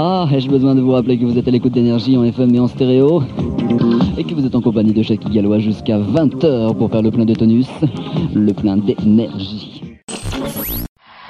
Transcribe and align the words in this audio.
Ah, 0.00 0.28
ai-je 0.32 0.48
besoin 0.48 0.76
de 0.76 0.80
vous 0.80 0.92
rappeler 0.92 1.18
que 1.18 1.24
vous 1.24 1.36
êtes 1.36 1.48
à 1.48 1.50
l'écoute 1.50 1.72
d'énergie 1.72 2.16
en 2.16 2.22
FM 2.22 2.54
et 2.54 2.60
en 2.60 2.68
stéréo 2.68 3.24
Et 4.16 4.22
que 4.22 4.32
vous 4.32 4.46
êtes 4.46 4.54
en 4.54 4.60
compagnie 4.60 4.92
de 4.92 5.02
Jackie 5.02 5.28
Gallois 5.28 5.58
jusqu'à 5.58 5.98
20h 5.98 6.76
pour 6.76 6.88
faire 6.88 7.02
le 7.02 7.10
plein 7.10 7.24
de 7.24 7.34
tonus, 7.34 7.66
le 8.32 8.52
plein 8.52 8.76
d'énergie. 8.76 9.82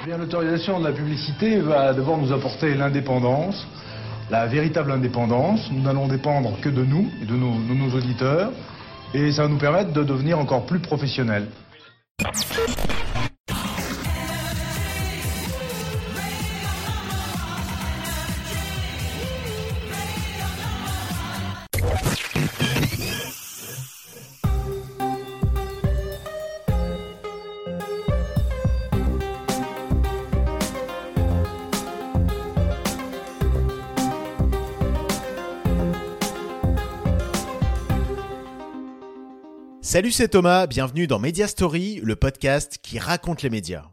L'autorisation 0.07 0.79
de 0.79 0.85
la 0.85 0.91
publicité 0.91 1.61
va 1.61 1.95
devoir 1.95 2.19
nous 2.19 2.31
apporter 2.31 2.75
l'indépendance, 2.75 3.67
la 4.29 4.45
véritable 4.45 4.91
indépendance. 4.91 5.67
Nous 5.71 5.81
n'allons 5.81 6.07
dépendre 6.07 6.51
que 6.61 6.69
de 6.69 6.83
nous 6.83 7.07
et 7.23 7.25
de 7.25 7.35
nos, 7.35 7.53
de 7.67 7.73
nos 7.73 7.97
auditeurs. 7.97 8.51
Et 9.15 9.31
ça 9.31 9.41
va 9.41 9.47
nous 9.47 9.57
permettre 9.57 9.93
de 9.93 10.03
devenir 10.03 10.37
encore 10.37 10.67
plus 10.67 10.79
professionnels. 10.79 11.47
Salut, 39.91 40.11
c'est 40.11 40.27
Thomas, 40.27 40.67
bienvenue 40.67 41.07
dans 41.07 41.17
Media 41.17 41.47
Story, 41.47 41.99
le 42.03 42.15
podcast 42.15 42.77
qui 42.79 42.99
raconte 42.99 43.41
les 43.41 43.49
médias. 43.49 43.85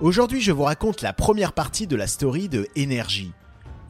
Aujourd'hui, 0.00 0.40
je 0.40 0.52
vous 0.52 0.62
raconte 0.62 1.02
la 1.02 1.12
première 1.12 1.54
partie 1.54 1.88
de 1.88 1.96
la 1.96 2.06
story 2.06 2.48
de 2.48 2.68
Énergie, 2.76 3.32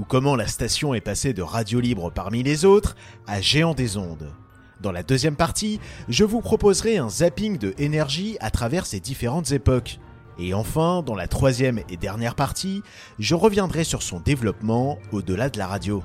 ou 0.01 0.05
comment 0.05 0.37
la 0.37 0.47
station 0.47 0.95
est 0.95 1.03
passée 1.03 1.35
de 1.35 1.43
radio 1.43 1.81
libre 1.81 2.11
parmi 2.11 2.43
les 2.43 2.65
autres 2.65 2.97
à 3.27 3.43
géant 3.43 3.75
des 3.75 3.99
ondes. 3.99 4.33
Dans 4.81 4.91
la 4.91 5.03
deuxième 5.03 5.37
partie, 5.37 5.81
je 6.09 6.25
vous 6.25 6.41
proposerai 6.41 6.97
un 6.97 7.11
zapping 7.11 7.59
de 7.59 7.75
Énergie 7.77 8.39
à 8.41 8.51
travers 8.51 8.87
ses 8.87 9.01
différentes 9.01 9.53
époques. 9.53 9.99
Et 10.43 10.55
enfin, 10.55 11.05
dans 11.07 11.15
la 11.15 11.29
troisième 11.29 11.79
et 11.89 11.97
dernière 11.97 12.35
partie, 12.35 12.83
je 13.21 13.37
reviendrai 13.37 13.85
sur 13.85 14.03
son 14.03 14.19
développement 14.19 14.99
au-delà 15.13 15.49
de 15.49 15.59
la 15.59 15.69
radio. 15.69 16.03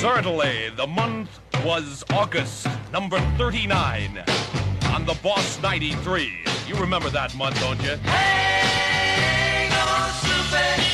Certainly, 0.00 0.70
the 0.76 0.86
month 0.86 1.28
was 1.64 2.04
August, 2.12 2.68
number 2.92 3.18
39, 3.38 4.22
on 4.94 5.04
the 5.04 5.20
Boss 5.20 5.58
93. 5.60 6.30
You 6.68 6.76
remember 6.76 7.10
that 7.10 7.34
month, 7.34 7.58
don't 7.60 7.82
you? 7.82 7.96
Hang 8.04 9.72
on, 9.72 10.10
Soupy, 10.22 10.91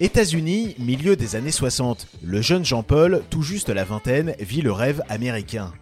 États-Unis, 0.00 0.76
milieu 0.78 1.16
des 1.16 1.34
années 1.34 1.50
60. 1.50 2.06
Le 2.22 2.40
jeune 2.40 2.64
Jean-Paul, 2.64 3.24
tout 3.30 3.42
juste 3.42 3.68
la 3.68 3.82
vingtaine, 3.82 4.36
vit 4.38 4.60
le 4.60 4.70
rêve 4.70 5.02
américain. 5.08 5.72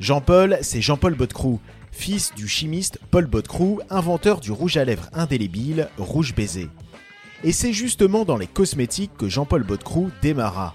Jean-Paul, 0.00 0.56
c'est 0.62 0.80
Jean-Paul 0.80 1.14
Bodecroux, 1.14 1.60
fils 1.92 2.32
du 2.34 2.48
chimiste 2.48 2.98
Paul 3.10 3.26
Bodecroux, 3.26 3.80
inventeur 3.90 4.40
du 4.40 4.52
rouge 4.52 4.78
à 4.78 4.86
lèvres 4.86 5.10
indélébile 5.12 5.90
Rouge 5.98 6.34
Baiser. 6.34 6.68
Et 7.44 7.52
c'est 7.52 7.74
justement 7.74 8.24
dans 8.24 8.38
les 8.38 8.46
cosmétiques 8.46 9.14
que 9.18 9.28
Jean-Paul 9.28 9.64
Bodecroux 9.64 10.10
démarra. 10.22 10.74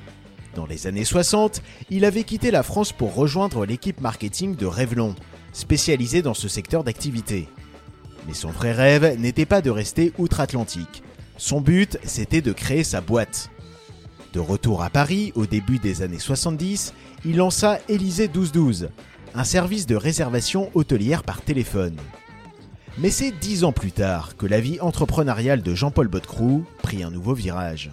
Dans 0.55 0.67
les 0.67 0.85
années 0.85 1.03
60, 1.03 1.63
il 1.89 2.05
avait 2.05 2.23
quitté 2.23 2.51
la 2.51 2.61
France 2.61 2.91
pour 2.91 3.15
rejoindre 3.15 3.65
l'équipe 3.65 4.01
marketing 4.01 4.55
de 4.55 4.67
Revlon, 4.67 5.15
spécialisée 5.51 6.21
dans 6.21 6.35
ce 6.35 6.47
secteur 6.47 6.83
d'activité. 6.83 7.47
Mais 8.27 8.35
son 8.35 8.51
vrai 8.51 8.71
rêve 8.71 9.19
n'était 9.19 9.47
pas 9.47 9.61
de 9.61 9.71
rester 9.71 10.13
outre-Atlantique. 10.19 11.02
Son 11.37 11.61
but, 11.61 11.97
c'était 12.03 12.41
de 12.41 12.51
créer 12.51 12.83
sa 12.83 13.01
boîte. 13.01 13.49
De 14.33 14.39
retour 14.39 14.83
à 14.83 14.89
Paris, 14.89 15.31
au 15.35 15.45
début 15.45 15.79
des 15.79 16.01
années 16.01 16.19
70, 16.19 16.93
il 17.25 17.37
lança 17.37 17.79
Élysée 17.89 18.27
1212, 18.27 18.89
un 19.33 19.43
service 19.43 19.87
de 19.87 19.95
réservation 19.95 20.69
hôtelière 20.75 21.23
par 21.23 21.41
téléphone. 21.41 21.97
Mais 22.99 23.09
c'est 23.09 23.31
dix 23.31 23.63
ans 23.63 23.71
plus 23.71 23.91
tard 23.91 24.37
que 24.37 24.45
la 24.45 24.59
vie 24.59 24.79
entrepreneuriale 24.79 25.63
de 25.63 25.73
Jean-Paul 25.73 26.07
Bodecroux 26.07 26.63
prit 26.83 27.03
un 27.03 27.09
nouveau 27.09 27.33
virage. 27.33 27.91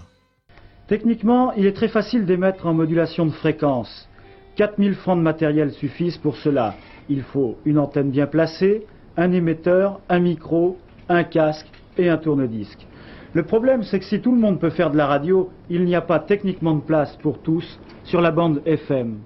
Techniquement, 0.88 1.52
il 1.54 1.64
est 1.64 1.72
très 1.72 1.88
facile 1.88 2.26
d'émettre 2.26 2.66
en 2.66 2.74
modulation 2.74 3.24
de 3.24 3.30
fréquence. 3.30 4.08
4000 4.56 4.94
francs 4.96 5.16
de 5.16 5.22
matériel 5.22 5.72
suffisent 5.72 6.18
pour 6.18 6.36
cela. 6.36 6.74
Il 7.08 7.22
faut 7.22 7.56
une 7.64 7.78
antenne 7.78 8.10
bien 8.10 8.26
placée, 8.26 8.86
un 9.16 9.32
émetteur, 9.32 10.00
un 10.10 10.18
micro, 10.18 10.76
un 11.08 11.24
casque 11.24 11.68
et 11.96 12.10
un 12.10 12.18
tourne-disque. 12.18 12.86
Le 13.32 13.44
problème, 13.44 13.84
c'est 13.84 14.00
que 14.00 14.04
si 14.04 14.20
tout 14.20 14.32
le 14.32 14.40
monde 14.40 14.58
peut 14.58 14.70
faire 14.70 14.90
de 14.90 14.96
la 14.96 15.06
radio, 15.06 15.50
il 15.68 15.84
n'y 15.84 15.94
a 15.94 16.00
pas 16.00 16.18
techniquement 16.18 16.74
de 16.74 16.80
place 16.80 17.16
pour 17.22 17.38
tous 17.38 17.78
sur 18.02 18.20
la 18.20 18.32
bande 18.32 18.60
FM. 18.66 19.18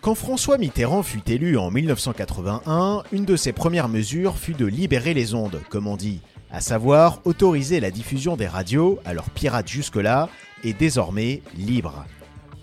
Quand 0.00 0.16
François 0.16 0.58
Mitterrand 0.58 1.04
fut 1.04 1.30
élu 1.30 1.58
en 1.58 1.70
1981, 1.70 3.04
une 3.12 3.24
de 3.24 3.36
ses 3.36 3.52
premières 3.52 3.88
mesures 3.88 4.36
fut 4.36 4.54
de 4.54 4.66
libérer 4.66 5.14
les 5.14 5.34
ondes, 5.34 5.60
comme 5.68 5.86
on 5.86 5.96
dit, 5.96 6.22
à 6.50 6.60
savoir 6.60 7.20
autoriser 7.24 7.78
la 7.78 7.92
diffusion 7.92 8.36
des 8.36 8.48
radios, 8.48 8.98
alors 9.04 9.30
pirates 9.30 9.68
jusque-là, 9.68 10.28
et 10.64 10.72
désormais 10.72 11.42
libres. 11.56 12.04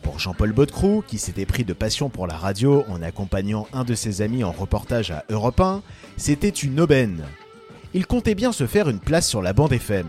Pour 0.02 0.20
Jean-Paul 0.20 0.52
Bodecroux, 0.52 1.02
qui 1.08 1.18
s'était 1.18 1.46
pris 1.46 1.64
de 1.64 1.74
passion 1.74 2.10
pour 2.10 2.28
la 2.28 2.36
radio 2.36 2.84
en 2.90 3.02
accompagnant 3.02 3.68
un 3.72 3.86
de 3.86 3.96
ses 3.96 4.22
amis 4.22 4.44
en 4.44 4.52
reportage 4.52 5.12
à 5.12 5.24
Europe 5.30 5.62
1, 5.62 5.82
c'était 6.18 6.50
une 6.50 6.82
aubaine. 6.82 7.24
Il 7.98 8.06
comptait 8.06 8.36
bien 8.36 8.52
se 8.52 8.68
faire 8.68 8.90
une 8.90 9.00
place 9.00 9.28
sur 9.28 9.42
la 9.42 9.54
bande 9.54 9.74
FM. 9.74 10.06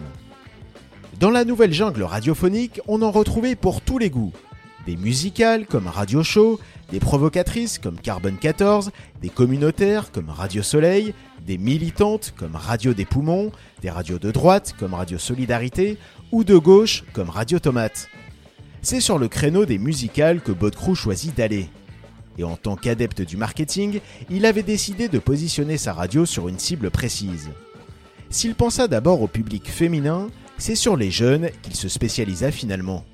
Dans 1.18 1.30
la 1.30 1.46
nouvelle 1.46 1.72
jungle 1.72 2.02
radiophonique, 2.02 2.82
on 2.86 3.00
en 3.00 3.10
retrouvait 3.10 3.56
pour 3.56 3.80
tous 3.80 3.96
les 3.96 4.10
goûts. 4.10 4.34
Des 4.84 4.94
musicales 4.94 5.64
comme 5.64 5.86
Radio 5.86 6.22
Show, 6.22 6.60
des 6.92 7.00
provocatrices 7.00 7.78
comme 7.78 7.98
Carbone 7.98 8.36
14, 8.36 8.90
des 9.22 9.30
communautaires 9.30 10.12
comme 10.12 10.28
Radio 10.28 10.62
Soleil, 10.62 11.14
des 11.46 11.56
militantes 11.56 12.34
comme 12.36 12.56
Radio 12.56 12.92
des 12.92 13.06
Poumons, 13.06 13.52
des 13.80 13.88
radios 13.88 14.18
de 14.18 14.32
droite 14.32 14.74
comme 14.78 14.92
Radio 14.92 15.16
Solidarité 15.16 15.96
ou 16.30 16.44
de 16.44 16.58
gauche 16.58 17.04
comme 17.14 17.30
Radio 17.30 17.58
Tomate. 17.58 18.10
C'est 18.82 19.00
sur 19.00 19.16
le 19.18 19.28
créneau 19.28 19.64
des 19.64 19.78
musicales 19.78 20.42
que 20.42 20.52
Bodecroux 20.52 20.94
choisit 20.94 21.34
d'aller. 21.34 21.70
Et 22.36 22.44
en 22.44 22.58
tant 22.58 22.76
qu'adepte 22.76 23.22
du 23.22 23.38
marketing, 23.38 24.00
il 24.28 24.44
avait 24.44 24.62
décidé 24.62 25.08
de 25.08 25.18
positionner 25.18 25.78
sa 25.78 25.94
radio 25.94 26.26
sur 26.26 26.48
une 26.48 26.58
cible 26.58 26.90
précise. 26.90 27.48
S'il 28.30 28.54
pensa 28.54 28.88
d'abord 28.88 29.22
au 29.22 29.26
public 29.26 29.70
féminin, 29.70 30.28
c'est 30.58 30.74
sur 30.74 30.96
les 30.96 31.10
jeunes 31.10 31.48
qu'il 31.62 31.74
se 31.74 31.88
spécialisa 31.88 32.50
finalement. 32.50 33.04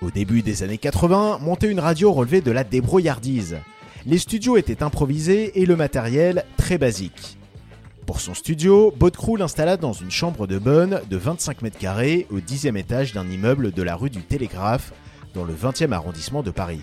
Au 0.00 0.10
début 0.10 0.42
des 0.42 0.62
années 0.62 0.78
80, 0.78 1.38
monter 1.40 1.68
une 1.68 1.80
radio 1.80 2.12
relevait 2.12 2.40
de 2.40 2.50
la 2.50 2.64
débrouillardise. 2.64 3.58
Les 4.06 4.18
studios 4.18 4.56
étaient 4.56 4.82
improvisés 4.82 5.60
et 5.60 5.66
le 5.66 5.76
matériel 5.76 6.44
très 6.56 6.78
basique. 6.78 7.36
Pour 8.06 8.20
son 8.20 8.34
studio, 8.34 8.92
Bodecroux 8.96 9.36
l'installa 9.36 9.76
dans 9.76 9.92
une 9.92 10.10
chambre 10.10 10.46
de 10.46 10.58
bonne 10.58 11.00
de 11.08 11.16
25 11.16 11.62
mètres 11.62 11.78
carrés 11.78 12.26
au 12.30 12.38
10e 12.38 12.76
étage 12.76 13.12
d'un 13.12 13.28
immeuble 13.28 13.72
de 13.72 13.82
la 13.82 13.96
rue 13.96 14.10
du 14.10 14.22
Télégraphe, 14.22 14.92
dans 15.34 15.44
le 15.44 15.54
20e 15.54 15.92
arrondissement 15.92 16.42
de 16.42 16.50
Paris. 16.50 16.82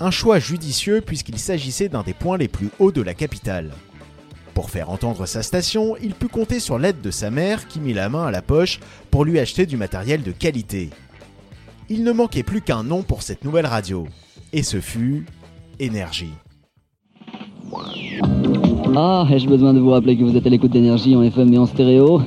Un 0.00 0.10
choix 0.10 0.38
judicieux 0.38 1.00
puisqu'il 1.00 1.38
s'agissait 1.38 1.88
d'un 1.88 2.02
des 2.02 2.14
points 2.14 2.38
les 2.38 2.48
plus 2.48 2.70
hauts 2.78 2.92
de 2.92 3.02
la 3.02 3.14
capitale. 3.14 3.72
Pour 4.58 4.70
faire 4.70 4.90
entendre 4.90 5.24
sa 5.24 5.44
station, 5.44 5.94
il 6.02 6.14
put 6.14 6.26
compter 6.26 6.58
sur 6.58 6.80
l'aide 6.80 7.00
de 7.00 7.12
sa 7.12 7.30
mère 7.30 7.68
qui 7.68 7.78
mit 7.78 7.92
la 7.92 8.08
main 8.08 8.26
à 8.26 8.32
la 8.32 8.42
poche 8.42 8.80
pour 9.08 9.24
lui 9.24 9.38
acheter 9.38 9.66
du 9.66 9.76
matériel 9.76 10.24
de 10.24 10.32
qualité. 10.32 10.90
Il 11.88 12.02
ne 12.02 12.10
manquait 12.10 12.42
plus 12.42 12.60
qu'un 12.60 12.82
nom 12.82 13.04
pour 13.04 13.22
cette 13.22 13.44
nouvelle 13.44 13.66
radio, 13.66 14.08
et 14.52 14.64
ce 14.64 14.80
fut 14.80 15.26
Énergie. 15.78 16.32
Ah, 18.96 19.28
ai-je 19.30 19.46
besoin 19.46 19.74
de 19.74 19.78
vous 19.78 19.90
rappeler 19.90 20.18
que 20.18 20.24
vous 20.24 20.36
êtes 20.36 20.44
à 20.44 20.50
l'écoute 20.50 20.72
d'énergie 20.72 21.14
en 21.14 21.22
FM 21.22 21.54
et 21.54 21.58
en 21.58 21.66
stéréo 21.66 22.20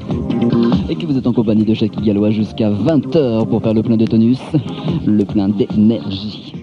Et 0.88 0.96
que 0.96 1.06
vous 1.06 1.18
êtes 1.18 1.28
en 1.28 1.34
compagnie 1.34 1.66
de 1.66 1.74
Jackie 1.74 2.02
Gallois 2.02 2.32
jusqu'à 2.32 2.70
20h 2.70 3.46
pour 3.50 3.62
faire 3.62 3.74
le 3.74 3.84
plein 3.84 3.98
de 3.98 4.06
tonus, 4.06 4.40
le 5.06 5.26
plein 5.26 5.50
d'énergie. 5.50 6.54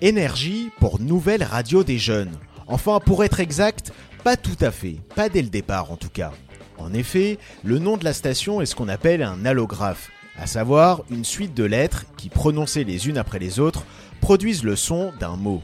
Énergie 0.00 0.68
pour 0.78 1.00
Nouvelle 1.00 1.42
Radio 1.42 1.82
des 1.82 1.98
Jeunes. 1.98 2.38
Enfin, 2.68 3.00
pour 3.00 3.24
être 3.24 3.40
exact, 3.40 3.92
pas 4.24 4.36
tout 4.36 4.56
à 4.60 4.70
fait, 4.70 4.98
pas 5.14 5.28
dès 5.28 5.42
le 5.42 5.48
départ 5.48 5.90
en 5.90 5.96
tout 5.96 6.10
cas. 6.10 6.32
En 6.76 6.92
effet, 6.92 7.38
le 7.64 7.78
nom 7.78 7.96
de 7.96 8.04
la 8.04 8.12
station 8.12 8.60
est 8.60 8.66
ce 8.66 8.76
qu'on 8.76 8.88
appelle 8.88 9.22
un 9.22 9.44
allographe, 9.44 10.10
à 10.38 10.46
savoir 10.46 11.02
une 11.10 11.24
suite 11.24 11.54
de 11.54 11.64
lettres 11.64 12.04
qui, 12.16 12.28
prononcées 12.28 12.84
les 12.84 13.08
unes 13.08 13.18
après 13.18 13.38
les 13.38 13.58
autres, 13.58 13.84
produisent 14.20 14.64
le 14.64 14.76
son 14.76 15.12
d'un 15.18 15.36
mot. 15.36 15.62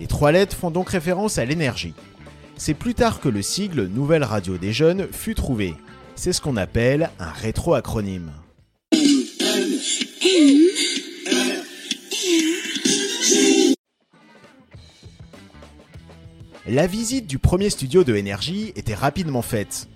Les 0.00 0.06
trois 0.06 0.32
lettres 0.32 0.56
font 0.56 0.70
donc 0.70 0.90
référence 0.90 1.38
à 1.38 1.44
l'énergie. 1.44 1.94
C'est 2.56 2.74
plus 2.74 2.94
tard 2.94 3.20
que 3.20 3.28
le 3.28 3.42
sigle 3.42 3.86
Nouvelle 3.86 4.24
Radio 4.24 4.58
des 4.58 4.72
Jeunes 4.72 5.08
fut 5.12 5.34
trouvé. 5.34 5.74
C'est 6.14 6.32
ce 6.32 6.40
qu'on 6.40 6.56
appelle 6.56 7.10
un 7.18 7.30
rétroacronyme. 7.30 8.30
La 16.66 16.86
visite 16.86 17.26
du 17.26 17.38
premier 17.38 17.68
studio 17.68 18.04
de 18.04 18.16
énergie 18.16 18.72
était 18.74 18.94
rapidement 18.94 19.42
faite. 19.42 19.86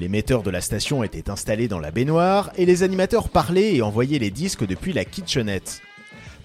L'émetteur 0.00 0.42
de 0.42 0.50
la 0.50 0.60
station 0.60 1.04
était 1.04 1.30
installé 1.30 1.68
dans 1.68 1.78
la 1.78 1.92
baignoire 1.92 2.50
et 2.56 2.66
les 2.66 2.82
animateurs 2.82 3.28
parlaient 3.28 3.76
et 3.76 3.82
envoyaient 3.82 4.18
les 4.18 4.32
disques 4.32 4.66
depuis 4.66 4.92
la 4.92 5.04
kitchenette. 5.04 5.80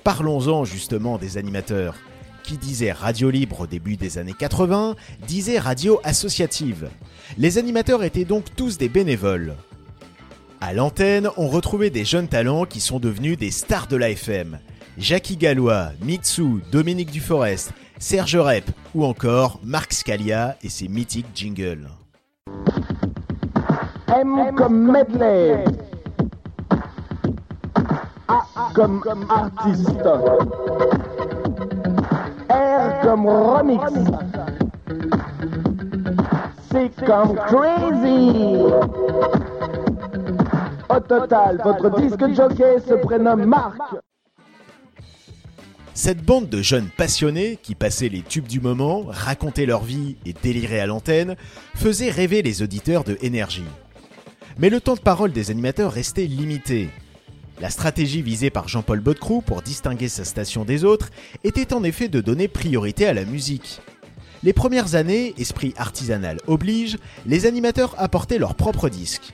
Parlons-en 0.04 0.64
justement 0.64 1.18
des 1.18 1.40
animateurs. 1.40 1.96
Qui 2.44 2.58
disait 2.58 2.92
radio 2.92 3.32
libre 3.32 3.62
au 3.62 3.68
début 3.68 3.98
des 3.98 4.20
années 4.20 4.36
80 4.38 4.96
disait 5.28 5.58
radio 5.58 6.00
associative. 6.04 6.90
Les 7.40 7.58
animateurs 7.58 8.04
étaient 8.04 8.26
donc 8.26 8.56
tous 8.56 8.78
des 8.78 8.90
bénévoles. 8.90 9.56
À 10.62 10.74
l'antenne, 10.74 11.30
on 11.36 11.48
retrouvait 11.48 11.90
des 11.90 12.06
jeunes 12.06 12.28
talents 12.28 12.66
qui 12.66 12.80
sont 12.80 13.00
devenus 13.00 13.40
des 13.40 13.50
stars 13.50 13.88
de 13.88 13.96
l'AFM. 13.96 14.60
Jackie 15.00 15.38
Gallois, 15.38 15.94
Mitsu, 16.04 16.62
Dominique 16.72 17.10
Duforest, 17.10 17.74
Serge 18.04 18.36
Rep 18.36 18.70
ou 18.94 19.06
encore 19.06 19.62
Marc 19.64 19.94
Scalia 19.94 20.58
et 20.62 20.68
ses 20.68 20.90
mythiques 20.90 21.30
jingles. 21.34 21.88
M 24.10 24.54
comme 24.58 24.92
medley. 24.92 25.64
A 28.28 28.42
comme 28.76 29.02
artiste. 29.30 30.06
R 32.50 33.02
comme 33.04 33.26
remix. 33.26 33.82
C 36.74 36.92
comme 37.06 37.36
crazy. 37.36 38.58
Au 40.90 41.00
total, 41.00 41.62
votre 41.64 42.02
disque 42.02 42.34
jockey 42.34 42.82
se 42.86 42.96
prénomme 42.96 43.46
Marc. 43.46 43.80
Cette 45.96 46.24
bande 46.24 46.50
de 46.50 46.64
jeunes 46.64 46.90
passionnés 46.90 47.60
qui 47.62 47.76
passaient 47.76 48.10
les 48.10 48.24
tubes 48.24 48.48
du 48.48 48.60
moment, 48.60 49.04
racontaient 49.08 49.68
leur 49.68 49.84
vie 49.84 50.16
et 50.26 50.34
déliraient 50.34 50.80
à 50.80 50.88
l'antenne, 50.88 51.36
faisait 51.76 52.10
rêver 52.10 52.42
les 52.42 52.64
auditeurs 52.64 53.04
de 53.04 53.16
énergie. 53.22 53.64
Mais 54.58 54.72
le 54.72 54.82
temps 54.82 54.96
de 54.96 55.00
parole 55.00 55.32
des 55.32 55.52
animateurs 55.52 55.92
restait 55.92 56.26
limité. 56.26 56.90
La 57.62 57.70
stratégie 57.70 58.24
visée 58.24 58.50
par 58.50 58.68
Jean-Paul 58.68 59.02
Bodecroux 59.02 59.42
pour 59.42 59.62
distinguer 59.62 60.08
sa 60.08 60.26
station 60.26 60.66
des 60.66 60.84
autres 60.84 61.12
était 61.44 61.74
en 61.74 61.84
effet 61.84 62.08
de 62.08 62.22
donner 62.22 62.48
priorité 62.48 63.06
à 63.06 63.14
la 63.14 63.26
musique. 63.26 63.80
Les 64.42 64.54
premières 64.54 64.96
années, 64.96 65.36
esprit 65.38 65.76
artisanal 65.78 66.38
oblige, 66.48 66.98
les 67.28 67.46
animateurs 67.46 67.94
apportaient 68.00 68.40
leurs 68.40 68.56
propres 68.56 68.90
disques. 68.90 69.32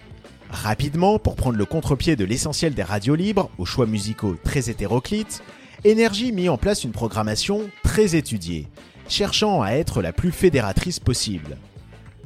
Rapidement, 0.52 1.20
pour 1.20 1.36
prendre 1.36 1.58
le 1.58 1.66
contre-pied 1.66 2.18
de 2.18 2.26
l'essentiel 2.26 2.74
des 2.74 2.84
radios 2.84 3.16
libres, 3.16 3.50
aux 3.58 3.66
choix 3.66 3.86
musicaux 3.86 4.36
très 4.44 4.70
hétéroclites, 4.70 5.42
Énergie 5.86 6.34
mit 6.34 6.50
en 6.50 6.58
place 6.58 6.84
une 6.84 6.92
programmation 6.92 7.70
très 7.84 8.18
étudiée, 8.18 8.68
cherchant 9.08 9.62
à 9.62 9.72
être 9.72 10.02
la 10.02 10.12
plus 10.12 10.34
fédératrice 10.34 11.00
possible. 11.00 11.58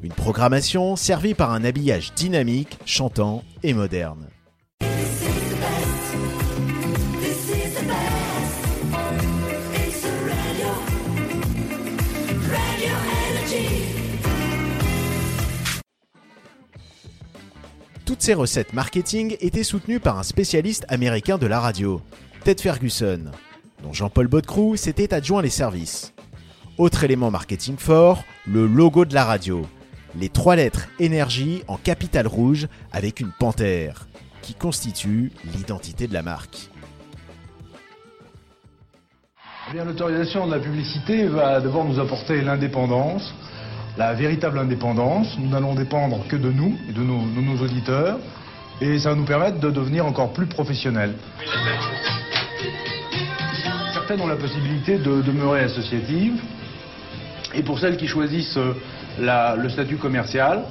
Une 0.02 0.12
programmation 0.12 0.96
servie 0.96 1.36
par 1.36 1.52
un 1.52 1.64
habillage 1.64 2.14
dynamique, 2.16 2.80
chantant 2.86 3.44
et 3.62 3.74
moderne. 3.74 4.28
Toutes 18.06 18.22
ces 18.22 18.34
recettes 18.34 18.74
marketing 18.74 19.38
étaient 19.42 19.64
soutenues 19.64 20.00
par 20.00 20.18
un 20.18 20.24
spécialiste 20.24 20.86
américain 20.90 21.38
de 21.38 21.46
la 21.46 21.60
radio, 21.60 22.02
Ted 22.44 22.62
Ferguson, 22.62 23.32
dont 23.82 23.94
Jean-Paul 23.94 24.28
Bodecroux 24.28 24.76
s'était 24.76 25.14
adjoint 25.14 25.42
les 25.42 25.50
services. 25.50 26.14
Autre 26.78 27.06
élément 27.06 27.32
marketing 27.32 27.78
fort, 27.78 28.26
le 28.46 28.68
logo 28.68 29.06
de 29.06 29.14
la 29.14 29.24
radio. 29.24 29.66
Les 30.20 30.28
trois 30.28 30.58
lettres 30.58 30.90
énergie 31.00 31.64
en 31.70 31.78
capitale 31.78 32.28
rouge 32.28 32.68
avec 32.92 33.22
une 33.22 33.32
panthère, 33.32 34.08
qui 34.42 34.56
constitue 34.56 35.32
l'identité 35.56 36.06
de 36.06 36.14
la 36.14 36.22
marque. 36.22 36.70
Eh 39.74 39.78
l'autorisation 39.78 40.46
de 40.46 40.52
la 40.52 40.60
publicité 40.60 41.28
va 41.28 41.62
d'abord 41.62 41.86
nous 41.86 41.98
apporter 41.98 42.42
l'indépendance, 42.42 43.34
la 43.98 44.14
véritable 44.16 44.60
indépendance. 44.60 45.28
Nous 45.40 45.48
n'allons 45.48 45.76
dépendre 45.76 46.28
que 46.28 46.36
de 46.36 46.52
nous 46.52 46.78
et 46.90 46.92
de 46.92 47.04
nos, 47.04 47.22
de 47.22 47.40
nos 47.40 47.64
auditeurs. 47.64 48.20
Et 48.82 49.00
ça 49.00 49.12
va 49.12 49.16
nous 49.16 49.26
permettre 49.26 49.62
de 49.62 49.72
devenir 49.72 50.06
encore 50.06 50.34
plus 50.34 50.48
professionnels. 50.48 51.16
Ont 54.20 54.28
la 54.28 54.36
possibilité 54.36 55.00
de 55.00 55.24
demeurer 55.24 55.62
associatives. 55.62 56.40
Et 57.56 57.64
pour 57.64 57.80
celles 57.80 57.98
qui 57.98 58.06
choisissent 58.06 58.58
euh, 58.58 59.56
le 59.56 59.70
statut 59.70 59.96
commercial, 59.96 60.66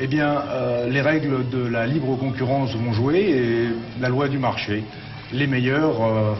eh 0.00 0.06
bien, 0.06 0.42
euh, 0.48 0.88
les 0.88 1.02
règles 1.02 1.46
de 1.50 1.58
la 1.58 1.86
libre 1.86 2.16
concurrence 2.16 2.74
vont 2.74 2.94
jouer 2.94 3.20
et 3.20 4.00
la 4.00 4.08
loi 4.08 4.28
du 4.28 4.38
marché. 4.38 4.82
Les 5.30 5.46
meilleurs, 5.46 6.02
euh, 6.02 6.34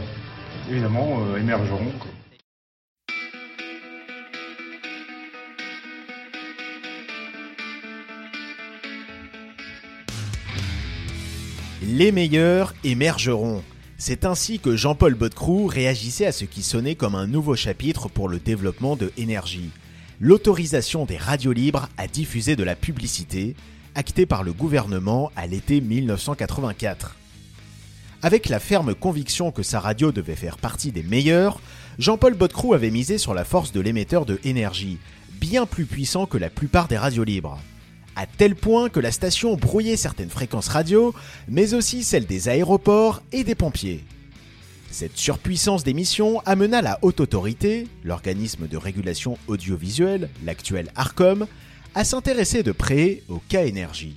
évidemment, 0.70 1.19
émergeront. 1.38 1.93
Les 11.82 12.12
meilleurs 12.12 12.73
émergeront. 12.82 13.62
C'est 13.98 14.26
ainsi 14.26 14.58
que 14.58 14.76
Jean-Paul 14.76 15.14
Bodecroux 15.14 15.66
réagissait 15.66 16.26
à 16.26 16.32
ce 16.32 16.44
qui 16.44 16.62
sonnait 16.62 16.96
comme 16.96 17.14
un 17.14 17.26
nouveau 17.26 17.56
chapitre 17.56 18.08
pour 18.10 18.28
le 18.28 18.38
développement 18.38 18.94
de 18.94 19.10
énergie. 19.16 19.70
L'autorisation 20.20 21.06
des 21.06 21.16
radios 21.16 21.54
libres 21.54 21.88
à 21.96 22.06
diffuser 22.06 22.56
de 22.56 22.62
la 22.62 22.76
publicité, 22.76 23.56
actée 23.94 24.26
par 24.26 24.43
le 24.43 24.52
gouvernement 24.52 25.31
à 25.34 25.46
l'été 25.46 25.81
1984. 25.81 27.16
Avec 28.20 28.50
la 28.50 28.60
ferme 28.60 28.94
conviction 28.94 29.50
que 29.50 29.62
sa 29.62 29.81
radio 29.81 30.12
devait 30.12 30.36
faire 30.36 30.58
partie 30.58 30.93
des 30.93 31.03
meilleurs, 31.03 31.60
Jean-Paul 31.98 32.34
Bodecroux 32.34 32.74
avait 32.74 32.91
misé 32.91 33.17
sur 33.17 33.32
la 33.32 33.44
force 33.44 33.72
de 33.72 33.81
l'émetteur 33.81 34.26
de 34.26 34.38
énergie, 34.44 34.98
bien 35.41 35.65
plus 35.65 35.86
puissant 35.86 36.26
que 36.26 36.36
la 36.36 36.50
plupart 36.50 36.88
des 36.88 36.98
radios 36.98 37.24
libres 37.24 37.58
à 38.17 38.27
tel 38.27 38.56
point 38.56 38.89
que 38.89 38.99
la 38.99 39.13
station 39.13 39.55
brouillait 39.56 39.96
certaines 39.96 40.31
fréquences 40.31 40.69
radio, 40.69 41.15
mais 41.49 41.75
aussi 41.75 42.03
celles 42.03 42.27
des 42.27 42.49
aéroports 42.49 43.23
et 43.31 43.44
des 43.44 43.55
pompiers. 43.55 44.05
Cette 44.91 45.19
surpuissance 45.19 45.85
d'émission 45.85 46.41
amena 46.46 46.81
la 46.81 46.99
Haute 47.03 47.20
Autorité, 47.20 47.87
l'organisme 48.03 48.67
de 48.67 48.77
régulation 48.79 49.37
audiovisuelle, 49.46 50.31
l'actuel 50.44 50.91
ARCOM, 50.96 51.46
à 51.94 52.05
s'intéresser 52.05 52.63
de 52.63 52.73
près 52.73 53.23
au 53.29 53.41
cas 53.49 53.65
énergie. 53.65 54.17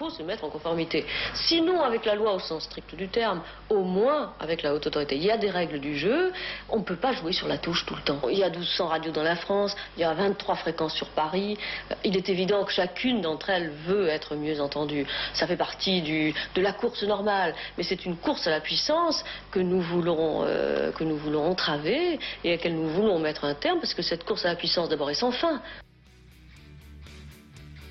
Faut 0.00 0.08
se 0.08 0.22
mettre 0.22 0.44
en 0.44 0.48
conformité. 0.48 1.04
Sinon, 1.34 1.82
avec 1.82 2.06
la 2.06 2.14
loi 2.14 2.32
au 2.32 2.38
sens 2.38 2.64
strict 2.64 2.94
du 2.94 3.08
terme, 3.08 3.42
au 3.68 3.82
moins 3.82 4.32
avec 4.40 4.62
la 4.62 4.72
haute 4.72 4.86
autorité. 4.86 5.16
Il 5.16 5.22
y 5.22 5.30
a 5.30 5.36
des 5.36 5.50
règles 5.50 5.78
du 5.78 5.94
jeu, 5.94 6.32
on 6.70 6.78
ne 6.78 6.84
peut 6.84 6.96
pas 6.96 7.12
jouer 7.12 7.32
sur 7.34 7.46
la 7.46 7.58
touche 7.58 7.84
tout 7.84 7.94
le 7.94 8.00
temps. 8.00 8.18
Il 8.30 8.38
y 8.38 8.42
a 8.42 8.48
1200 8.48 8.86
radios 8.86 9.12
dans 9.12 9.22
la 9.22 9.36
France, 9.36 9.76
il 9.98 10.00
y 10.00 10.04
a 10.04 10.14
23 10.14 10.54
fréquences 10.54 10.94
sur 10.94 11.08
Paris. 11.08 11.58
Euh, 11.90 11.94
Il 12.02 12.16
est 12.16 12.30
évident 12.30 12.64
que 12.64 12.72
chacune 12.72 13.20
d'entre 13.20 13.50
elles 13.50 13.72
veut 13.86 14.08
être 14.08 14.36
mieux 14.36 14.62
entendue. 14.62 15.06
Ça 15.34 15.46
fait 15.46 15.58
partie 15.58 16.00
de 16.00 16.62
la 16.62 16.72
course 16.72 17.02
normale, 17.02 17.54
mais 17.76 17.84
c'est 17.84 18.06
une 18.06 18.16
course 18.16 18.46
à 18.46 18.50
la 18.50 18.60
puissance 18.60 19.22
que 19.50 19.60
nous 19.60 19.82
voulons, 19.82 20.44
euh, 20.46 20.92
que 20.92 21.04
nous 21.04 21.18
voulons 21.18 21.44
entraver 21.44 22.18
et 22.42 22.48
à 22.48 22.52
laquelle 22.52 22.74
nous 22.74 22.88
voulons 22.88 23.18
mettre 23.18 23.44
un 23.44 23.52
terme, 23.52 23.80
parce 23.80 23.92
que 23.92 24.00
cette 24.00 24.24
course 24.24 24.46
à 24.46 24.48
la 24.48 24.56
puissance 24.56 24.88
d'abord 24.88 25.10
est 25.10 25.14
sans 25.14 25.30
fin. 25.30 25.60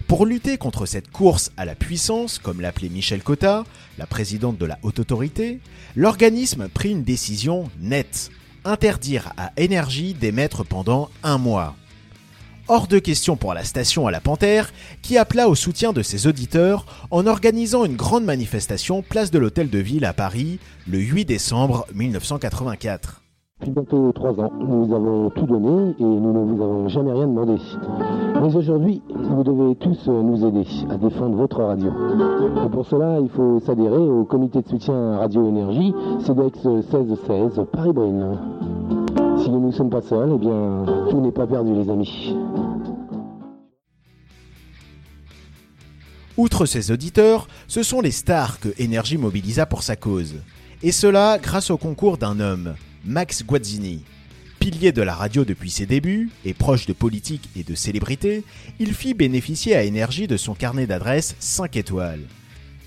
Pour 0.09 0.25
lutter 0.25 0.57
contre 0.57 0.87
cette 0.87 1.11
course 1.11 1.51
à 1.55 1.65
la 1.65 1.75
puissance, 1.75 2.39
comme 2.39 2.61
l'appelait 2.61 2.89
Michel 2.89 3.21
Cotta, 3.21 3.63
la 3.99 4.07
présidente 4.07 4.57
de 4.57 4.65
la 4.65 4.79
Haute 4.81 4.97
Autorité, 4.97 5.59
l'organisme 5.95 6.67
prit 6.67 6.89
une 6.89 7.03
décision 7.03 7.69
nette 7.79 8.31
interdire 8.65 9.31
à 9.37 9.51
Énergie 9.55 10.15
d'émettre 10.15 10.65
pendant 10.65 11.11
un 11.21 11.37
mois. 11.37 11.75
Hors 12.67 12.87
de 12.87 12.97
question 12.97 13.37
pour 13.37 13.53
la 13.53 13.63
station 13.63 14.07
à 14.07 14.11
la 14.11 14.19
Panthère, 14.19 14.73
qui 15.03 15.15
appela 15.15 15.47
au 15.47 15.53
soutien 15.53 15.93
de 15.93 16.01
ses 16.01 16.25
auditeurs 16.25 16.87
en 17.11 17.27
organisant 17.27 17.85
une 17.85 17.95
grande 17.95 18.25
manifestation 18.25 19.03
place 19.03 19.29
de 19.29 19.37
l'Hôtel 19.37 19.69
de 19.69 19.79
Ville 19.79 20.05
à 20.05 20.13
Paris 20.13 20.59
le 20.87 20.97
8 20.97 21.25
décembre 21.25 21.85
1984. 21.93 23.21
Depuis 23.59 23.71
bientôt 23.71 24.13
trois 24.13 24.31
ans, 24.39 24.53
nous 24.57 24.95
avons 24.95 25.29
tout 25.31 25.45
donné 25.45 25.93
et 25.99 26.03
nous 26.03 26.31
ne 26.31 26.53
vous 26.53 26.63
avons 26.63 26.87
jamais 26.87 27.11
rien 27.11 27.27
demandé. 27.27 27.57
Mais 28.41 28.55
aujourd'hui, 28.55 29.01
vous 29.13 29.43
devez 29.43 29.75
tous 29.75 30.07
nous 30.07 30.45
aider 30.45 30.65
à 30.89 30.95
défendre 30.95 31.35
votre 31.35 31.61
radio. 31.61 31.91
Et 32.65 32.69
pour 32.69 32.85
cela, 32.85 33.19
il 33.19 33.27
faut 33.27 33.59
s'adhérer 33.59 33.97
au 33.97 34.23
comité 34.23 34.61
de 34.61 34.67
soutien 34.69 35.17
Radio 35.17 35.45
Énergie, 35.49 35.93
CEDEX 36.25 36.63
1616 36.63 37.65
Paris-Brune. 37.73 38.39
Si 39.43 39.49
nous 39.49 39.67
ne 39.67 39.71
sommes 39.71 39.89
pas 39.89 40.03
seuls, 40.03 40.31
eh 40.35 40.37
bien, 40.37 40.85
tout 41.09 41.19
n'est 41.19 41.33
pas 41.33 41.45
perdu, 41.45 41.73
les 41.73 41.89
amis. 41.89 42.33
Outre 46.37 46.65
ses 46.65 46.91
auditeurs, 46.91 47.49
ce 47.67 47.83
sont 47.83 47.99
les 47.99 48.11
stars 48.11 48.61
que 48.61 48.69
Énergie 48.77 49.17
mobilisa 49.17 49.65
pour 49.65 49.83
sa 49.83 49.97
cause. 49.97 50.35
Et 50.81 50.93
cela 50.93 51.37
grâce 51.41 51.71
au 51.71 51.77
concours 51.77 52.17
d'un 52.17 52.39
homme, 52.39 52.75
Max 53.05 53.43
Guazzini. 53.45 54.03
Pilier 54.59 54.91
de 54.91 55.01
la 55.01 55.15
radio 55.15 55.45
depuis 55.45 55.69
ses 55.69 55.85
débuts 55.85 56.29
et 56.43 56.53
proche 56.53 56.85
de 56.85 56.93
politique 56.93 57.49
et 57.55 57.63
de 57.63 57.75
célébrités, 57.75 58.43
il 58.79 58.93
fit 58.93 59.13
bénéficier 59.13 59.75
à 59.75 59.83
Énergie 59.83 60.27
de 60.27 60.35
son 60.35 60.53
carnet 60.53 60.85
d'adresses 60.85 61.35
5 61.39 61.77
étoiles. 61.77 62.25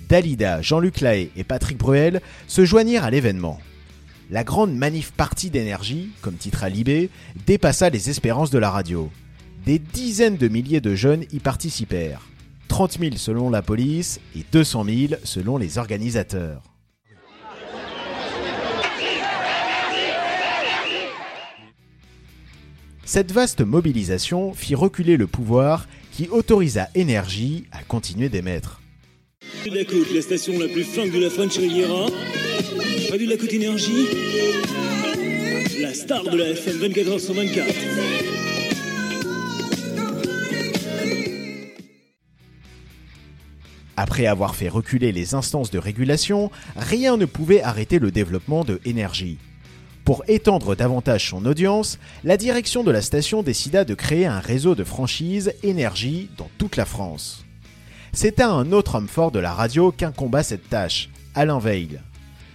Dalida, 0.09 0.61
Jean-Luc 0.61 1.00
Lahaye 1.00 1.31
et 1.37 1.45
Patrick 1.45 1.78
Bruel 1.78 2.21
se 2.47 2.66
joignirent 2.66 3.04
à 3.04 3.11
l'événement. 3.11 3.59
La 4.31 4.45
grande 4.45 4.75
manif 4.75 5.12
partie 5.12 5.49
d'énergie, 5.49 6.11
comme 6.21 6.37
titre 6.37 6.62
à 6.62 6.69
Libé, 6.69 7.09
dépassa 7.47 7.88
les 7.88 8.11
espérances 8.11 8.50
de 8.50 8.59
la 8.59 8.71
radio. 8.71 9.11
Des 9.64 9.78
dizaines 9.78 10.37
de 10.37 10.49
milliers 10.49 10.81
de 10.83 10.95
jeunes 10.95 11.25
y 11.33 11.38
participèrent. 11.38 12.28
30 12.69 12.99
000 12.99 13.16
selon 13.16 13.49
la 13.49 13.62
police 13.62 14.21
et 14.37 14.45
200 14.52 14.85
000 14.85 14.99
selon 15.25 15.57
les 15.57 15.78
organisateurs. 15.78 16.72
Cette 23.14 23.31
vaste 23.31 23.61
mobilisation 23.61 24.54
fit 24.54 24.75
reculer 24.75 25.19
le 25.19 25.26
pouvoir 25.26 25.87
qui 26.12 26.28
autorisa 26.31 26.88
Énergie 26.95 27.66
à 27.71 27.83
continuer 27.83 28.31
d'émettre. 28.31 28.81
de 29.66 29.71
la 29.75 29.85
côte, 29.85 30.11
la 30.14 30.23
station 30.23 30.59
la 30.59 30.66
plus 30.66 30.83
funk 30.83 31.11
de 31.11 31.19
la 31.19 31.28
French 31.28 31.59
Riviera. 31.59 32.07
Pas 33.11 33.19
de 33.19 33.28
la 33.28 33.37
côte 33.37 33.52
énergie. 33.52 34.07
La 35.83 35.92
star 35.92 36.25
de 36.25 36.38
la 36.38 36.49
FM 36.52 36.78
24 36.78 37.07
h 37.09 37.19
sur 37.19 37.35
24. 37.35 37.75
Après 43.99 44.25
avoir 44.25 44.57
fait 44.57 44.71
reculer 44.71 45.12
les 45.12 45.35
instances 45.35 45.71
de 45.71 45.78
régulation, 45.78 46.50
rien 46.76 47.19
ne 47.19 47.26
pouvait 47.26 47.61
arrêter 47.61 47.99
le 47.99 48.11
développement 48.11 48.64
de 48.64 48.81
Énergie. 48.87 49.37
Pour 50.04 50.25
étendre 50.26 50.75
davantage 50.75 51.30
son 51.30 51.47
audience, 51.47 52.00
la 52.25 52.37
direction 52.37 52.82
de 52.82 52.90
la 52.90 53.02
station 53.02 53.44
décida 53.44 53.85
de 53.85 53.94
créer 53.94 54.26
un 54.26 54.40
réseau 54.40 54.75
de 54.75 54.82
franchises 54.82 55.54
Énergie 55.62 56.28
dans 56.37 56.50
toute 56.59 56.76
la 56.76 56.85
France. 56.85 57.44
C'est 58.12 58.40
à 58.40 58.50
un 58.50 58.73
autre 58.73 58.97
homme 58.97 59.06
fort 59.06 59.30
de 59.30 59.38
la 59.38 59.52
radio 59.52 59.92
qu'incomba 59.92 60.42
cette 60.42 60.68
tâche, 60.68 61.09
Alain 61.37 61.61
Veil. 61.61 62.00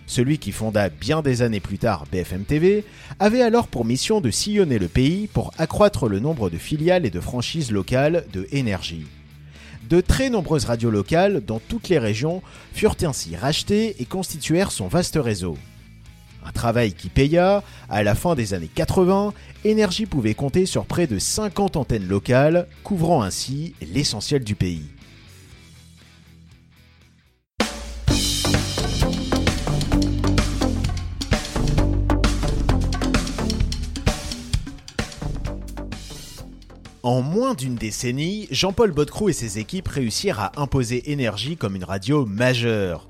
Celui 0.07 0.39
qui 0.39 0.51
fonda 0.51 0.89
bien 0.89 1.21
des 1.21 1.41
années 1.41 1.61
plus 1.61 1.77
tard 1.77 2.03
BFM 2.11 2.43
TV 2.43 2.83
avait 3.17 3.41
alors 3.41 3.67
pour 3.67 3.85
mission 3.85 4.19
de 4.19 4.29
sillonner 4.29 4.77
le 4.77 4.89
pays 4.89 5.27
pour 5.27 5.53
accroître 5.57 6.09
le 6.09 6.19
nombre 6.19 6.49
de 6.49 6.57
filiales 6.57 7.05
et 7.05 7.09
de 7.09 7.21
franchises 7.21 7.71
locales 7.71 8.25
de 8.33 8.45
Énergie. 8.51 9.05
De 9.89 10.01
très 10.01 10.29
nombreuses 10.29 10.65
radios 10.65 10.91
locales 10.91 11.41
dans 11.45 11.59
toutes 11.59 11.87
les 11.87 11.99
régions 11.99 12.41
furent 12.73 12.97
ainsi 13.03 13.37
rachetées 13.37 14.01
et 14.01 14.05
constituèrent 14.05 14.71
son 14.71 14.89
vaste 14.89 15.17
réseau. 15.21 15.57
Un 16.47 16.51
travail 16.51 16.93
qui 16.93 17.09
paya, 17.09 17.61
à 17.89 18.03
la 18.03 18.15
fin 18.15 18.33
des 18.33 18.53
années 18.53 18.69
80, 18.73 19.33
Énergie 19.65 20.05
pouvait 20.05 20.33
compter 20.33 20.65
sur 20.65 20.85
près 20.85 21.05
de 21.05 21.19
50 21.19 21.75
antennes 21.75 22.07
locales, 22.07 22.67
couvrant 22.83 23.21
ainsi 23.21 23.75
l'essentiel 23.93 24.43
du 24.43 24.55
pays. 24.55 24.85
En 37.03 37.21
moins 37.21 37.53
d'une 37.53 37.75
décennie, 37.75 38.47
Jean-Paul 38.51 38.91
Bodecroux 38.91 39.29
et 39.29 39.33
ses 39.33 39.59
équipes 39.59 39.87
réussirent 39.87 40.39
à 40.39 40.51
imposer 40.57 41.11
Énergie 41.11 41.55
comme 41.55 41.75
une 41.75 41.85
radio 41.85 42.25
majeure. 42.25 43.07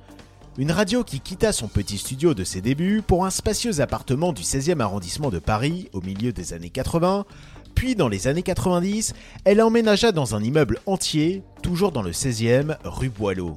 Une 0.60 0.72
radio 0.72 1.04
qui 1.04 1.20
quitta 1.20 1.52
son 1.52 1.68
petit 1.68 2.00
studio 2.00 2.34
de 2.34 2.44
ses 2.44 2.62
débuts 2.62 3.04
pour 3.06 3.28
un 3.28 3.30
spacieux 3.30 3.80
appartement 3.80 4.34
du 4.34 4.42
16e 4.42 4.80
arrondissement 4.80 5.30
de 5.30 5.38
Paris 5.38 5.88
au 5.94 6.02
milieu 6.02 6.32
des 6.32 6.54
années 6.54 6.72
80, 6.72 7.26
puis 7.76 7.94
dans 7.94 8.08
les 8.08 8.28
années 8.28 8.42
90, 8.42 9.14
elle 9.46 9.62
emménagea 9.62 10.12
dans 10.12 10.34
un 10.34 10.42
immeuble 10.42 10.80
entier, 10.88 11.44
toujours 11.62 11.92
dans 11.92 12.02
le 12.02 12.10
16e, 12.10 12.76
rue 12.84 13.10
Boileau. 13.10 13.56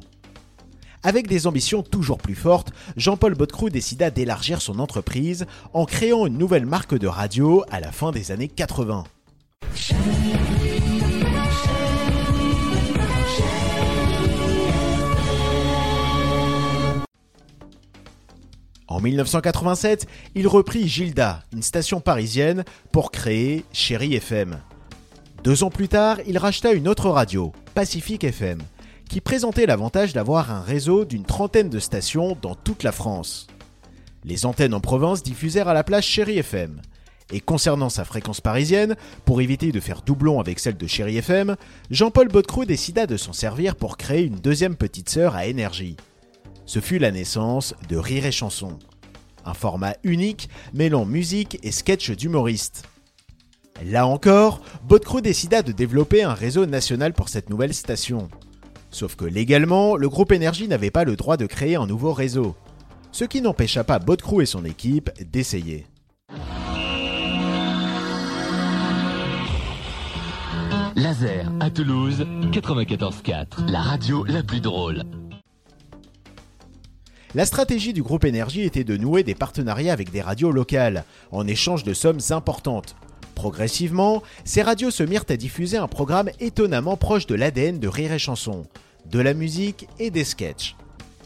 Avec 1.02 1.26
des 1.26 1.46
ambitions 1.46 1.82
toujours 1.82 2.18
plus 2.18 2.34
fortes, 2.34 2.70
Jean-Paul 2.98 3.34
Bodecroux 3.34 3.70
décida 3.70 4.10
d'élargir 4.10 4.60
son 4.60 4.78
entreprise 4.78 5.46
en 5.72 5.86
créant 5.86 6.26
une 6.26 6.36
nouvelle 6.36 6.66
marque 6.66 6.94
de 6.94 7.06
radio 7.06 7.64
à 7.70 7.80
la 7.80 7.92
fin 7.92 8.10
des 8.12 8.30
années 8.30 8.48
80. 8.48 9.04
En 19.00 19.02
1987, 19.02 20.06
il 20.34 20.46
reprit 20.46 20.86
Gilda, 20.86 21.42
une 21.54 21.62
station 21.62 22.02
parisienne, 22.02 22.64
pour 22.92 23.10
créer 23.10 23.64
Chéri 23.72 24.14
FM. 24.14 24.58
Deux 25.42 25.64
ans 25.64 25.70
plus 25.70 25.88
tard, 25.88 26.18
il 26.26 26.36
racheta 26.36 26.72
une 26.72 26.86
autre 26.86 27.08
radio, 27.08 27.50
Pacifique 27.74 28.24
FM, 28.24 28.58
qui 29.08 29.22
présentait 29.22 29.64
l'avantage 29.64 30.12
d'avoir 30.12 30.52
un 30.52 30.60
réseau 30.60 31.06
d'une 31.06 31.24
trentaine 31.24 31.70
de 31.70 31.78
stations 31.78 32.36
dans 32.42 32.54
toute 32.54 32.82
la 32.82 32.92
France. 32.92 33.46
Les 34.24 34.44
antennes 34.44 34.74
en 34.74 34.80
province 34.80 35.22
diffusèrent 35.22 35.68
à 35.68 35.74
la 35.74 35.82
place 35.82 36.04
Chéri 36.04 36.36
FM. 36.36 36.82
Et 37.32 37.40
concernant 37.40 37.88
sa 37.88 38.04
fréquence 38.04 38.42
parisienne, 38.42 38.96
pour 39.24 39.40
éviter 39.40 39.72
de 39.72 39.80
faire 39.80 40.02
doublon 40.02 40.40
avec 40.40 40.58
celle 40.58 40.76
de 40.76 40.86
Chéri 40.86 41.16
FM, 41.16 41.56
Jean-Paul 41.90 42.28
Bodecroux 42.28 42.66
décida 42.66 43.06
de 43.06 43.16
s'en 43.16 43.32
servir 43.32 43.76
pour 43.76 43.96
créer 43.96 44.24
une 44.24 44.40
deuxième 44.40 44.76
petite 44.76 45.08
sœur 45.08 45.36
à 45.36 45.46
énergie. 45.46 45.96
Ce 46.66 46.80
fut 46.80 46.98
la 46.98 47.10
naissance 47.10 47.74
de 47.88 47.96
Rire 47.96 48.26
et 48.26 48.30
Chanson. 48.30 48.78
Un 49.44 49.54
format 49.54 49.94
unique 50.04 50.48
mêlant 50.74 51.04
musique 51.04 51.58
et 51.62 51.72
sketch 51.72 52.10
d'humoristes. 52.10 52.84
Là 53.84 54.06
encore, 54.06 54.60
Bodecroux 54.86 55.20
décida 55.20 55.62
de 55.62 55.72
développer 55.72 56.22
un 56.22 56.34
réseau 56.34 56.66
national 56.66 57.14
pour 57.14 57.28
cette 57.28 57.48
nouvelle 57.48 57.72
station. 57.72 58.28
Sauf 58.90 59.16
que 59.16 59.24
légalement, 59.24 59.96
le 59.96 60.08
groupe 60.08 60.32
Énergie 60.32 60.68
n'avait 60.68 60.90
pas 60.90 61.04
le 61.04 61.16
droit 61.16 61.36
de 61.36 61.46
créer 61.46 61.76
un 61.76 61.86
nouveau 61.86 62.12
réseau. 62.12 62.56
Ce 63.12 63.24
qui 63.24 63.40
n'empêcha 63.40 63.84
pas 63.84 63.98
Bodecroux 63.98 64.42
et 64.42 64.46
son 64.46 64.64
équipe 64.64 65.10
d'essayer. 65.30 65.86
Laser 70.96 71.50
à 71.60 71.70
Toulouse, 71.70 72.26
94.4, 72.52 73.70
la 73.70 73.80
radio 73.80 74.24
la 74.24 74.42
plus 74.42 74.60
drôle. 74.60 75.04
La 77.32 77.46
stratégie 77.46 77.92
du 77.92 78.02
groupe 78.02 78.24
Énergie 78.24 78.62
était 78.62 78.82
de 78.82 78.96
nouer 78.96 79.22
des 79.22 79.36
partenariats 79.36 79.92
avec 79.92 80.10
des 80.10 80.20
radios 80.20 80.50
locales, 80.50 81.04
en 81.30 81.46
échange 81.46 81.84
de 81.84 81.94
sommes 81.94 82.18
importantes. 82.30 82.96
Progressivement, 83.36 84.24
ces 84.44 84.62
radios 84.62 84.90
se 84.90 85.04
mirent 85.04 85.26
à 85.28 85.36
diffuser 85.36 85.76
un 85.76 85.86
programme 85.86 86.30
étonnamment 86.40 86.96
proche 86.96 87.26
de 87.26 87.36
l'ADN 87.36 87.78
de 87.78 87.86
Rire 87.86 88.12
et 88.12 88.18
Chanson, 88.18 88.66
de 89.06 89.20
la 89.20 89.32
musique 89.32 89.86
et 90.00 90.10
des 90.10 90.24
sketchs. 90.24 90.74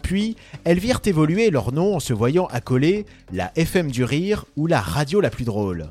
Puis, 0.02 0.36
elles 0.64 0.78
virent 0.78 1.00
évoluer 1.06 1.48
leur 1.48 1.72
nom 1.72 1.96
en 1.96 2.00
se 2.00 2.12
voyant 2.12 2.46
accoler 2.48 3.06
la 3.32 3.50
FM 3.56 3.90
du 3.90 4.04
rire 4.04 4.44
ou 4.56 4.66
la 4.66 4.82
radio 4.82 5.22
la 5.22 5.30
plus 5.30 5.46
drôle. 5.46 5.90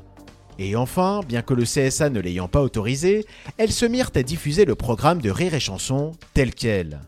Et 0.60 0.76
enfin, 0.76 1.22
bien 1.26 1.42
que 1.42 1.54
le 1.54 1.64
CSA 1.64 2.10
ne 2.10 2.20
l'ayant 2.20 2.46
pas 2.46 2.62
autorisé, 2.62 3.26
elles 3.58 3.72
se 3.72 3.84
mirent 3.84 4.12
à 4.14 4.22
diffuser 4.22 4.64
le 4.64 4.76
programme 4.76 5.20
de 5.20 5.30
Rire 5.30 5.54
et 5.54 5.60
Chanson 5.60 6.12
tel 6.34 6.54
quel. 6.54 7.00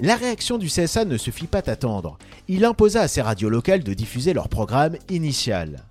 La 0.00 0.16
réaction 0.16 0.58
du 0.58 0.66
CSA 0.66 1.06
ne 1.06 1.16
se 1.16 1.30
fit 1.30 1.46
pas 1.46 1.62
attendre. 1.66 2.18
Il 2.48 2.66
imposa 2.66 3.00
à 3.00 3.08
ses 3.08 3.22
radios 3.22 3.48
locales 3.48 3.82
de 3.82 3.94
diffuser 3.94 4.34
leur 4.34 4.50
programme 4.50 4.96
initial. 5.08 5.84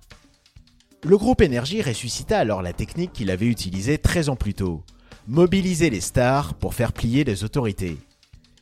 Le 1.04 1.16
groupe 1.18 1.40
Énergie 1.40 1.82
ressuscita 1.82 2.38
alors 2.38 2.62
la 2.62 2.72
technique 2.72 3.12
qu'il 3.12 3.32
avait 3.32 3.46
utilisée 3.46 3.98
13 3.98 4.28
ans 4.28 4.36
plus 4.36 4.54
tôt. 4.54 4.84
Mobiliser 5.26 5.90
les 5.90 6.00
stars 6.00 6.54
pour 6.54 6.74
faire 6.74 6.92
plier 6.92 7.24
les 7.24 7.42
autorités. 7.42 7.98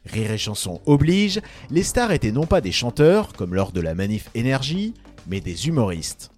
Rire 0.07 0.31
et 0.31 0.39
chanson 0.39 0.81
oblige, 0.87 1.43
les 1.71 1.83
stars 1.83 2.13
étaient 2.13 2.33
non 2.33 2.47
pas 2.47 2.63
des 2.63 2.73
chanteurs, 2.73 3.35
comme 3.35 3.55
lors 3.55 3.73
de 3.73 3.81
la 3.83 3.95
manif 3.95 4.31
Énergie, 4.35 4.95
mais 5.27 5.41
des 5.41 5.69
humoristes. 5.69 6.31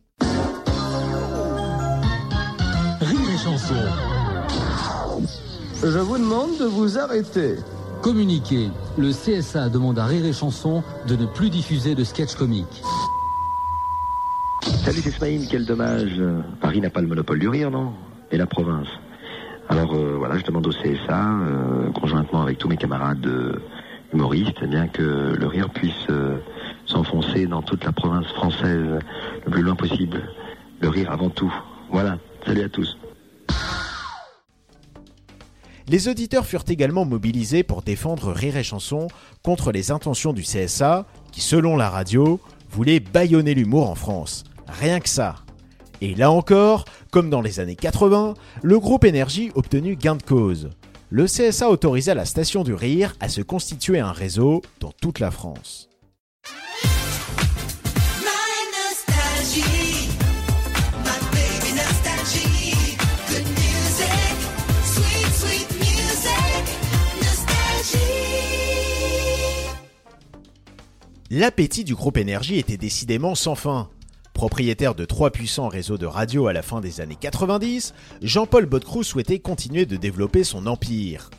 Rire 3.00 3.30
et 3.34 3.38
chanson. 3.38 3.74
Je 5.80 5.98
vous 5.98 6.18
demande 6.18 6.58
de 6.58 6.64
vous 6.64 6.98
arrêter. 6.98 7.56
Communiqué. 8.06 8.70
Le 8.96 9.10
CSA 9.10 9.68
demande 9.68 9.98
à 9.98 10.06
Rire 10.06 10.24
et 10.24 10.32
Chanson 10.32 10.84
de 11.08 11.16
ne 11.16 11.26
plus 11.26 11.50
diffuser 11.50 11.96
de 11.96 12.04
sketch 12.04 12.36
comique. 12.36 12.80
Salut 14.62 15.00
c'est 15.02 15.10
Smaïn, 15.10 15.40
quel 15.50 15.66
dommage. 15.66 16.22
Paris 16.60 16.80
n'a 16.80 16.90
pas 16.90 17.00
le 17.00 17.08
monopole 17.08 17.40
du 17.40 17.48
rire, 17.48 17.72
non? 17.72 17.94
Et 18.30 18.36
la 18.36 18.46
province. 18.46 18.86
Alors 19.68 19.92
euh, 19.96 20.14
voilà, 20.18 20.38
je 20.38 20.44
demande 20.44 20.68
au 20.68 20.70
CSA, 20.70 21.30
euh, 21.40 21.90
conjointement 21.90 22.42
avec 22.42 22.58
tous 22.58 22.68
mes 22.68 22.76
camarades 22.76 23.26
euh, 23.26 23.58
humoristes, 24.14 24.58
eh 24.62 24.68
bien 24.68 24.86
que 24.86 25.02
le 25.36 25.46
rire 25.48 25.68
puisse 25.70 26.06
s'enfoncer 26.86 27.48
dans 27.48 27.62
toute 27.62 27.84
la 27.84 27.90
province 27.90 28.28
française 28.28 29.00
le 29.46 29.50
plus 29.50 29.62
loin 29.62 29.74
possible. 29.74 30.22
Le 30.80 30.88
rire 30.90 31.10
avant 31.10 31.30
tout. 31.30 31.52
Voilà, 31.90 32.18
salut 32.46 32.62
à 32.62 32.68
tous. 32.68 32.96
Les 35.88 36.08
auditeurs 36.08 36.46
furent 36.46 36.64
également 36.66 37.04
mobilisés 37.04 37.62
pour 37.62 37.82
défendre 37.82 38.32
Rire 38.32 38.56
et 38.56 38.64
Chanson 38.64 39.06
contre 39.44 39.70
les 39.70 39.92
intentions 39.92 40.32
du 40.32 40.42
CSA, 40.42 41.06
qui, 41.30 41.40
selon 41.40 41.76
la 41.76 41.88
radio, 41.88 42.40
voulait 42.70 42.98
bâillonner 42.98 43.54
l'humour 43.54 43.88
en 43.88 43.94
France. 43.94 44.42
Rien 44.66 44.98
que 44.98 45.08
ça. 45.08 45.36
Et 46.00 46.16
là 46.16 46.32
encore, 46.32 46.86
comme 47.12 47.30
dans 47.30 47.40
les 47.40 47.60
années 47.60 47.76
80, 47.76 48.34
le 48.62 48.80
groupe 48.80 49.04
Énergie 49.04 49.52
obtenu 49.54 49.94
gain 49.94 50.16
de 50.16 50.22
cause. 50.24 50.70
Le 51.08 51.26
CSA 51.26 51.70
autorisa 51.70 52.14
la 52.14 52.24
Station 52.24 52.64
du 52.64 52.74
Rire 52.74 53.14
à 53.20 53.28
se 53.28 53.40
constituer 53.40 54.00
un 54.00 54.10
réseau 54.10 54.62
dans 54.80 54.90
toute 54.90 55.20
la 55.20 55.30
France. 55.30 55.88
L'appétit 71.30 71.82
du 71.82 71.96
groupe 71.96 72.18
Énergie 72.18 72.56
était 72.56 72.76
décidément 72.76 73.34
sans 73.34 73.56
fin. 73.56 73.88
Propriétaire 74.32 74.94
de 74.94 75.04
trois 75.04 75.30
puissants 75.30 75.66
réseaux 75.66 75.98
de 75.98 76.06
radio 76.06 76.46
à 76.46 76.52
la 76.52 76.62
fin 76.62 76.80
des 76.80 77.00
années 77.00 77.16
90, 77.18 77.94
Jean-Paul 78.22 78.66
Bodecrou 78.66 79.02
souhaitait 79.02 79.40
continuer 79.40 79.86
de 79.86 79.96
développer 79.96 80.44
son 80.44 80.68
empire. 80.68 81.30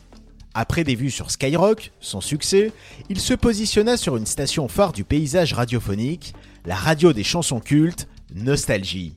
Après 0.54 0.84
des 0.84 0.96
vues 0.96 1.12
sur 1.12 1.32
Skyrock, 1.32 1.94
son 2.02 2.20
succès, 2.20 2.74
il 3.08 3.22
se 3.22 3.34
positionna 3.34 3.96
sur 3.96 4.18
une 4.18 4.26
station 4.26 4.68
phare 4.68 4.92
du 4.92 5.06
paysage 5.06 5.54
radiophonique, 5.54 6.34
la 6.66 6.76
radio 6.76 7.14
des 7.14 7.24
chansons 7.24 7.62
cultes, 7.62 8.10
Nostalgie. 8.36 9.16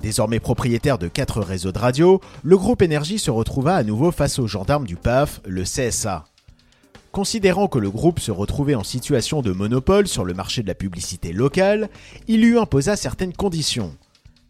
Désormais 0.00 0.38
propriétaire 0.38 0.98
de 0.98 1.08
quatre 1.08 1.40
réseaux 1.40 1.72
de 1.72 1.78
radio, 1.78 2.20
le 2.44 2.56
groupe 2.56 2.82
Énergie 2.82 3.18
se 3.18 3.32
retrouva 3.32 3.74
à 3.74 3.82
nouveau 3.82 4.12
face 4.12 4.38
aux 4.38 4.46
gendarmes 4.46 4.86
du 4.86 4.94
PAF, 4.94 5.40
le 5.44 5.64
CSA. 5.64 6.29
Considérant 7.12 7.66
que 7.66 7.80
le 7.80 7.90
groupe 7.90 8.20
se 8.20 8.30
retrouvait 8.30 8.76
en 8.76 8.84
situation 8.84 9.42
de 9.42 9.50
monopole 9.50 10.06
sur 10.06 10.24
le 10.24 10.32
marché 10.32 10.62
de 10.62 10.68
la 10.68 10.76
publicité 10.76 11.32
locale, 11.32 11.88
il 12.28 12.40
lui 12.40 12.56
imposa 12.56 12.94
certaines 12.94 13.32
conditions. 13.32 13.96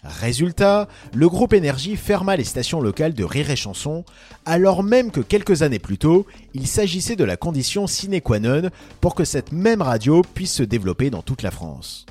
Résultat, 0.05 0.89
le 1.15 1.29
groupe 1.29 1.55
Énergie 1.55 1.97
ferma 1.97 2.37
les 2.37 2.45
stations 2.45 2.81
locales 2.81 3.15
de 3.15 3.25
Rire 3.25 3.51
et 3.51 3.57
Chanson, 3.57 4.05
alors 4.45 4.83
même 4.83 5.11
que 5.11 5.21
quelques 5.21 5.63
années 5.63 5.79
plus 5.79 5.99
tôt, 5.99 6.27
il 6.53 6.67
s'agissait 6.67 7.17
de 7.17 7.25
la 7.25 7.37
condition 7.37 7.87
sine 7.87 8.21
qua 8.21 8.39
non 8.41 8.71
pour 9.01 9.15
que 9.15 9.25
cette 9.25 9.53
même 9.53 9.83
radio 9.83 10.23
puisse 10.23 10.55
se 10.55 10.63
développer 10.63 11.11
dans 11.11 11.23
toute 11.23 11.43
la 11.43 11.51
France. 11.51 12.07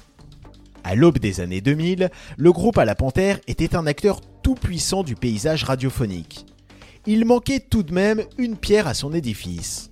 À 0.83 0.95
l'aube 0.95 1.19
des 1.19 1.41
années 1.41 1.61
2000, 1.61 2.09
le 2.37 2.51
groupe 2.51 2.77
à 2.77 2.85
la 2.85 2.95
Panthère 2.95 3.39
était 3.47 3.75
un 3.75 3.85
acteur 3.85 4.21
tout 4.43 4.55
puissant 4.55 5.03
du 5.03 5.15
paysage 5.15 5.63
radiophonique. 5.63 6.45
Il 7.05 7.25
manquait 7.25 7.59
tout 7.59 7.83
de 7.83 7.93
même 7.93 8.23
une 8.37 8.57
pierre 8.57 8.87
à 8.87 8.93
son 8.93 9.13
édifice. 9.13 9.88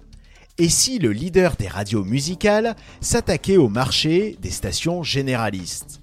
Et 0.59 0.69
si 0.69 0.97
le 0.97 1.11
leader 1.11 1.55
des 1.55 1.67
radios 1.67 2.03
musicales 2.03 2.75
s'attaquait 2.99 3.57
au 3.57 3.69
marché 3.69 4.35
des 4.41 4.49
stations 4.49 5.03
généralistes? 5.03 6.01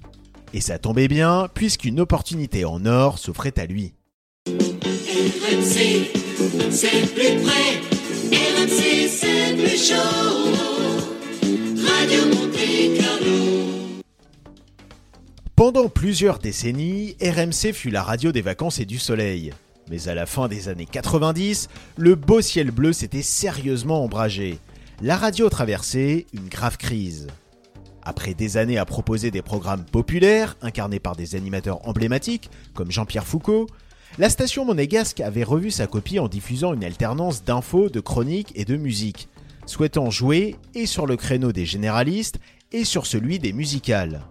Et 0.53 0.61
ça 0.61 0.79
tombait 0.79 1.09
bien, 1.09 1.49
puisqu'une 1.53 1.99
opportunité 1.99 2.65
en 2.65 2.87
or 2.87 3.19
s'offrait 3.19 3.59
à 3.59 3.67
lui. 3.67 3.95
RMC, 4.47 6.07
c'est 6.71 7.13
plus 7.13 7.43
près. 7.43 7.81
RMC, 8.31 9.09
c'est 9.09 9.57
plus 9.57 9.89
chaud. 9.89 10.53
Radio 11.85 12.27
Monte 12.27 12.97
Carlo. 12.97 14.03
Pendant 15.57 15.89
plusieurs 15.89 16.39
décennies, 16.39 17.17
RMC 17.21 17.73
fut 17.73 17.91
la 17.91 18.05
radio 18.05 18.31
des 18.31 18.43
vacances 18.43 18.79
et 18.79 18.85
du 18.85 19.01
soleil. 19.01 19.53
Mais 19.91 20.09
à 20.09 20.15
la 20.15 20.27
fin 20.27 20.49
des 20.49 20.69
années 20.69 20.89
90, 20.91 21.69
le 21.97 22.15
beau 22.15 22.41
ciel 22.41 22.71
bleu 22.71 22.93
s'était 22.93 23.23
sérieusement 23.23 24.03
ombragé. 24.05 24.59
La 25.03 25.17
radio 25.17 25.49
traversait 25.49 26.27
une 26.33 26.49
grave 26.49 26.79
crise. 26.79 27.27
Après 28.03 28.35
des 28.35 28.57
années 28.57 28.79
à 28.79 28.85
proposer 28.85 29.31
des 29.31 29.43
programmes 29.43 29.85
populaires, 29.85 30.57
incarnés 30.63 31.01
par 31.01 31.17
des 31.17 31.35
animateurs 31.35 31.87
emblématiques, 31.89 32.51
comme 32.75 32.91
Jean-Pierre 32.91 33.27
Foucault, 33.27 33.67
la 34.19 34.31
station 34.31 34.65
monégasque 34.65 35.21
avait 35.21 35.43
revu 35.43 35.71
sa 35.71 35.87
copie 35.87 36.21
en 36.21 36.29
diffusant 36.29 36.73
une 36.73 36.85
alternance 36.85 37.45
d'infos, 37.45 37.89
de 37.89 38.01
chroniques 38.01 38.53
et 38.55 38.65
de 38.65 38.77
musique, 38.77 39.29
souhaitant 39.67 40.11
jouer 40.11 40.57
et 40.75 40.87
sur 40.87 41.07
le 41.07 41.17
créneau 41.17 41.51
des 41.51 41.67
généralistes 41.67 42.39
et 42.73 42.85
sur 42.85 43.07
celui 43.07 43.39
des 43.39 43.53
musicales. 43.53 44.23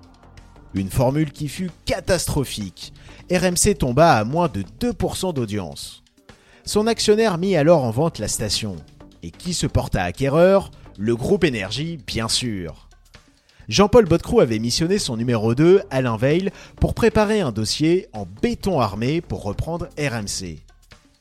Une 0.73 0.89
formule 0.89 1.31
qui 1.31 1.49
fut 1.49 1.69
catastrophique. 1.85 2.93
RMC 3.31 3.75
tomba 3.79 4.13
à 4.13 4.23
moins 4.25 4.49
de 4.49 4.63
2% 4.81 5.33
d'audience. 5.33 6.03
Son 6.65 6.88
actionnaire 6.88 7.38
mit 7.38 7.55
alors 7.55 7.83
en 7.83 7.91
vente 7.91 8.19
la 8.19 8.27
station. 8.27 8.75
Et 9.21 9.31
qui 9.31 9.53
se 9.53 9.67
porta 9.67 10.03
acquéreur? 10.03 10.71
Le 10.97 11.15
groupe 11.15 11.43
Énergie, 11.43 11.97
bien 12.05 12.27
sûr. 12.27 12.89
Jean-Paul 13.69 14.05
Bodecrou 14.05 14.41
avait 14.41 14.59
missionné 14.59 14.99
son 14.99 15.15
numéro 15.15 15.55
2, 15.55 15.83
Alain 15.89 16.17
Veil, 16.17 16.51
pour 16.79 16.93
préparer 16.93 17.39
un 17.39 17.51
dossier 17.51 18.07
en 18.12 18.27
béton 18.41 18.81
armé 18.81 19.21
pour 19.21 19.43
reprendre 19.43 19.88
RMC. 19.97 20.59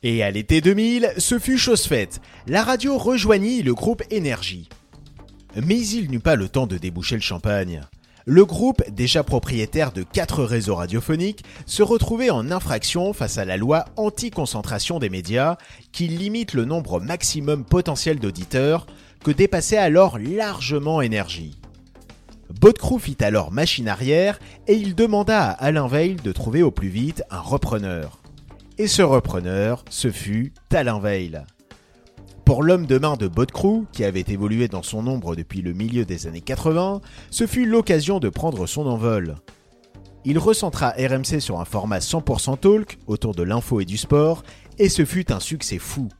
Et 0.02 0.24
à 0.24 0.30
l'été 0.32 0.60
2000, 0.60 1.12
ce 1.18 1.38
fut 1.38 1.58
chose 1.58 1.86
faite. 1.86 2.20
La 2.48 2.64
radio 2.64 2.98
rejoignit 2.98 3.62
le 3.62 3.74
groupe 3.74 4.02
Énergie. 4.10 4.68
Mais 5.54 5.78
il 5.86 6.10
n'eut 6.10 6.18
pas 6.18 6.34
le 6.34 6.48
temps 6.48 6.66
de 6.66 6.78
déboucher 6.78 7.14
le 7.14 7.20
champagne. 7.20 7.82
Le 8.24 8.44
groupe, 8.44 8.82
déjà 8.90 9.24
propriétaire 9.24 9.92
de 9.92 10.04
quatre 10.04 10.44
réseaux 10.44 10.76
radiophoniques, 10.76 11.44
se 11.66 11.82
retrouvait 11.82 12.30
en 12.30 12.50
infraction 12.50 13.12
face 13.12 13.38
à 13.38 13.44
la 13.44 13.56
loi 13.56 13.84
anti-concentration 13.96 15.00
des 15.00 15.10
médias 15.10 15.56
qui 15.90 16.06
limite 16.06 16.54
le 16.54 16.64
nombre 16.64 17.00
maximum 17.00 17.64
potentiel 17.64 18.20
d'auditeurs 18.20 18.86
que 19.24 19.32
dépassait 19.32 19.76
alors 19.76 20.18
largement 20.18 21.00
Énergie. 21.00 21.58
Bodecrou 22.60 22.98
fit 22.98 23.16
alors 23.20 23.50
machine 23.50 23.88
arrière 23.88 24.38
et 24.68 24.74
il 24.74 24.94
demanda 24.94 25.50
à 25.50 25.50
Alain 25.52 25.88
Veil 25.88 26.16
de 26.16 26.32
trouver 26.32 26.62
au 26.62 26.70
plus 26.70 26.88
vite 26.88 27.24
un 27.30 27.40
repreneur. 27.40 28.20
Et 28.78 28.86
ce 28.86 29.02
repreneur, 29.02 29.84
ce 29.90 30.10
fut 30.10 30.52
Alain 30.70 31.00
Veil. 31.00 31.42
Pour 32.52 32.62
l'homme 32.62 32.84
de 32.84 32.98
main 32.98 33.16
de 33.16 33.28
Bodecrou, 33.28 33.86
qui 33.92 34.04
avait 34.04 34.26
évolué 34.28 34.68
dans 34.68 34.82
son 34.82 35.06
ombre 35.06 35.34
depuis 35.34 35.62
le 35.62 35.72
milieu 35.72 36.04
des 36.04 36.26
années 36.26 36.42
80, 36.42 37.00
ce 37.30 37.46
fut 37.46 37.64
l'occasion 37.64 38.18
de 38.18 38.28
prendre 38.28 38.66
son 38.66 38.86
envol. 38.86 39.36
Il 40.26 40.38
recentra 40.38 40.90
RMC 40.90 41.40
sur 41.40 41.62
un 41.62 41.64
format 41.64 42.00
100% 42.00 42.58
talk 42.58 42.98
autour 43.06 43.34
de 43.34 43.42
l'info 43.42 43.80
et 43.80 43.86
du 43.86 43.96
sport, 43.96 44.42
et 44.78 44.90
ce 44.90 45.06
fut 45.06 45.32
un 45.32 45.40
succès 45.40 45.78
fou. 45.78 46.10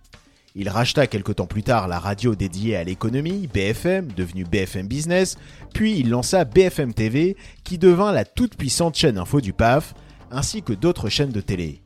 Il 0.55 0.71
racheta 0.71 1.07
quelque 1.07 1.33
temps 1.33 1.45
plus 1.45 1.64
tard 1.64 1.87
la 1.87 1.99
radio 1.99 2.35
dédiée 2.35 2.77
à 2.77 2.85
l'économie, 2.85 3.47
BFM, 3.53 4.11
devenue 4.12 4.45
BFM 4.45 4.87
Business, 4.88 5.37
puis 5.75 5.99
il 5.99 6.09
lança 6.09 6.47
BFM 6.47 6.95
TV, 6.95 7.37
qui 7.62 7.77
devint 7.77 8.11
la 8.11 8.25
toute 8.25 8.57
puissante 8.57 8.97
chaîne 8.97 9.18
info 9.18 9.42
du 9.42 9.53
PAF, 9.53 9.92
ainsi 10.31 10.62
que 10.62 10.73
d'autres 10.73 11.11
chaînes 11.11 11.29
de 11.29 11.42
télé. 11.42 11.82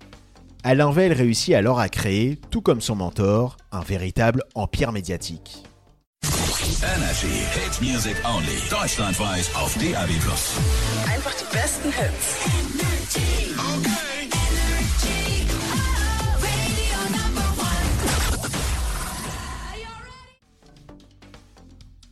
Alain 0.68 0.90
Veil 0.90 1.12
réussit 1.12 1.55
alors 1.55 1.79
à 1.79 1.88
créer, 1.88 2.40
tout 2.50 2.61
comme 2.61 2.81
son 2.81 2.96
mentor, 2.96 3.57
un 3.70 3.83
véritable 3.83 4.42
empire 4.57 4.90
médiatique. 4.90 5.62
Energy 6.83 7.44
Hit 7.55 7.81
Music 7.81 8.16
Only. 8.24 8.59
Deutschlandweit 8.68 9.48
auf 9.55 9.79
DAB+. 9.79 10.11
Einfach 11.09 11.37
die 11.37 11.44
besten 11.52 11.90
Hits. 11.90 12.37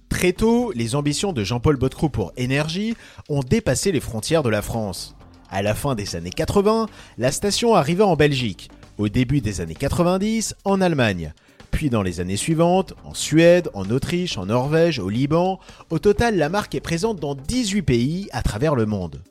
Très 0.09 0.33
tôt, 0.33 0.71
les 0.77 0.95
ambitions 0.95 1.33
de 1.33 1.43
Jean-Paul 1.43 1.77
Bodecrou 1.77 2.09
pour 2.09 2.33
Énergie 2.37 2.95
ont 3.29 3.41
dépassé 3.41 3.91
les 3.91 3.99
frontières 3.99 4.45
de 4.45 4.49
la 4.49 4.63
France. 4.63 5.17
À 5.55 5.63
la 5.63 5.77
fin 5.77 5.95
des 5.95 6.17
années 6.17 6.31
80, 6.31 6.89
la 7.17 7.31
station 7.31 7.77
arriva 7.77 8.05
en 8.05 8.17
Belgique, 8.17 8.73
au 8.99 9.09
début 9.09 9.41
des 9.41 9.61
années 9.61 9.77
90 9.77 10.57
en 10.65 10.81
Allemagne, 10.81 11.33
puis 11.71 11.91
dans 11.91 12.03
les 12.03 12.19
années 12.19 12.37
suivantes 12.37 12.95
en 13.05 13.15
Suède, 13.15 13.71
en 13.73 13.89
Autriche, 13.89 14.37
en 14.37 14.47
Norvège, 14.47 14.99
au 14.99 15.09
Liban. 15.09 15.61
Au 15.91 16.01
total, 16.01 16.37
la 16.37 16.49
marque 16.49 16.75
est 16.75 16.81
présente 16.81 17.21
dans 17.21 17.37
18 17.37 17.83
pays 17.83 18.29
à 18.33 18.43
travers 18.43 18.75
le 18.75 18.85
monde. 18.85 19.23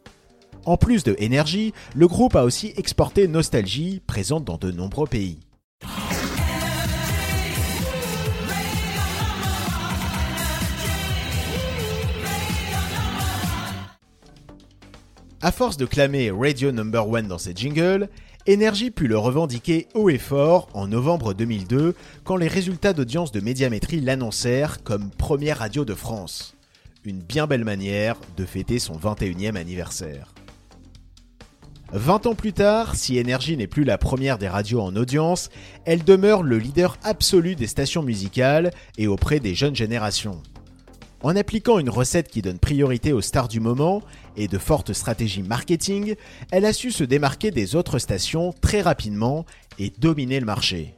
En 0.64 0.78
plus 0.78 1.04
de 1.04 1.14
Énergie, 1.20 1.74
le 1.94 2.08
groupe 2.08 2.38
a 2.38 2.46
aussi 2.46 2.72
exporté 2.78 3.28
Nostalgie, 3.28 4.02
présente 4.08 4.46
dans 4.46 4.58
de 4.58 4.72
nombreux 4.72 5.08
pays. 5.08 5.40
À 15.46 15.52
force 15.52 15.76
de 15.76 15.86
clamer 15.86 16.32
Radio 16.32 16.72
Number 16.72 17.06
One 17.06 17.28
dans 17.28 17.38
ses 17.38 17.54
jingles, 17.54 18.08
Energy 18.48 18.92
put 18.92 19.10
le 19.10 19.18
revendiquer 19.18 19.90
haut 19.94 20.10
et 20.10 20.18
fort 20.18 20.70
en 20.74 20.88
novembre 20.88 21.34
2002 21.34 21.96
quand 22.24 22.38
les 22.38 22.48
résultats 22.48 22.94
d'audience 22.94 23.34
de 23.34 23.42
médiamétrie 23.42 24.00
l'annoncèrent 24.00 24.84
comme 24.84 25.10
première 25.10 25.58
radio 25.58 25.84
de 25.84 25.96
France. 25.96 26.56
Une 27.04 27.20
bien 27.20 27.46
belle 27.46 27.66
manière 27.66 28.16
de 28.38 28.46
fêter 28.46 28.80
son 28.80 28.96
21e 28.96 29.58
anniversaire. 29.58 30.34
20 31.92 32.26
ans 32.28 32.36
plus 32.36 32.54
tard, 32.54 32.96
si 32.96 33.20
Energy 33.20 33.58
n'est 33.58 33.68
plus 33.68 33.84
la 33.84 33.98
première 33.98 34.38
des 34.38 34.48
radios 34.48 34.80
en 34.80 34.96
audience, 34.96 35.50
elle 35.84 36.06
demeure 36.06 36.42
le 36.42 36.58
leader 36.58 36.98
absolu 37.04 37.56
des 37.56 37.68
stations 37.68 38.02
musicales 38.02 38.72
et 38.98 39.08
auprès 39.08 39.42
des 39.42 39.56
jeunes 39.56 39.76
générations. 39.76 40.42
En 41.24 41.38
appliquant 41.38 41.80
une 41.80 41.90
recette 41.90 42.28
qui 42.28 42.42
donne 42.42 42.60
priorité 42.60 43.14
aux 43.14 43.22
stars 43.22 43.48
du 43.48 43.62
moment 43.62 44.02
et 44.36 44.50
de 44.50 44.58
fortes 44.58 44.92
stratégies 44.92 45.42
marketing, 45.42 46.16
elle 46.52 46.66
a 46.66 46.74
su 46.74 46.92
se 46.92 47.06
démarquer 47.06 47.50
des 47.50 47.76
autres 47.76 47.98
stations 47.98 48.54
très 48.60 48.82
rapidement 48.82 49.46
et 49.80 49.94
dominer 49.98 50.42
le 50.42 50.46
marché. 50.46 50.96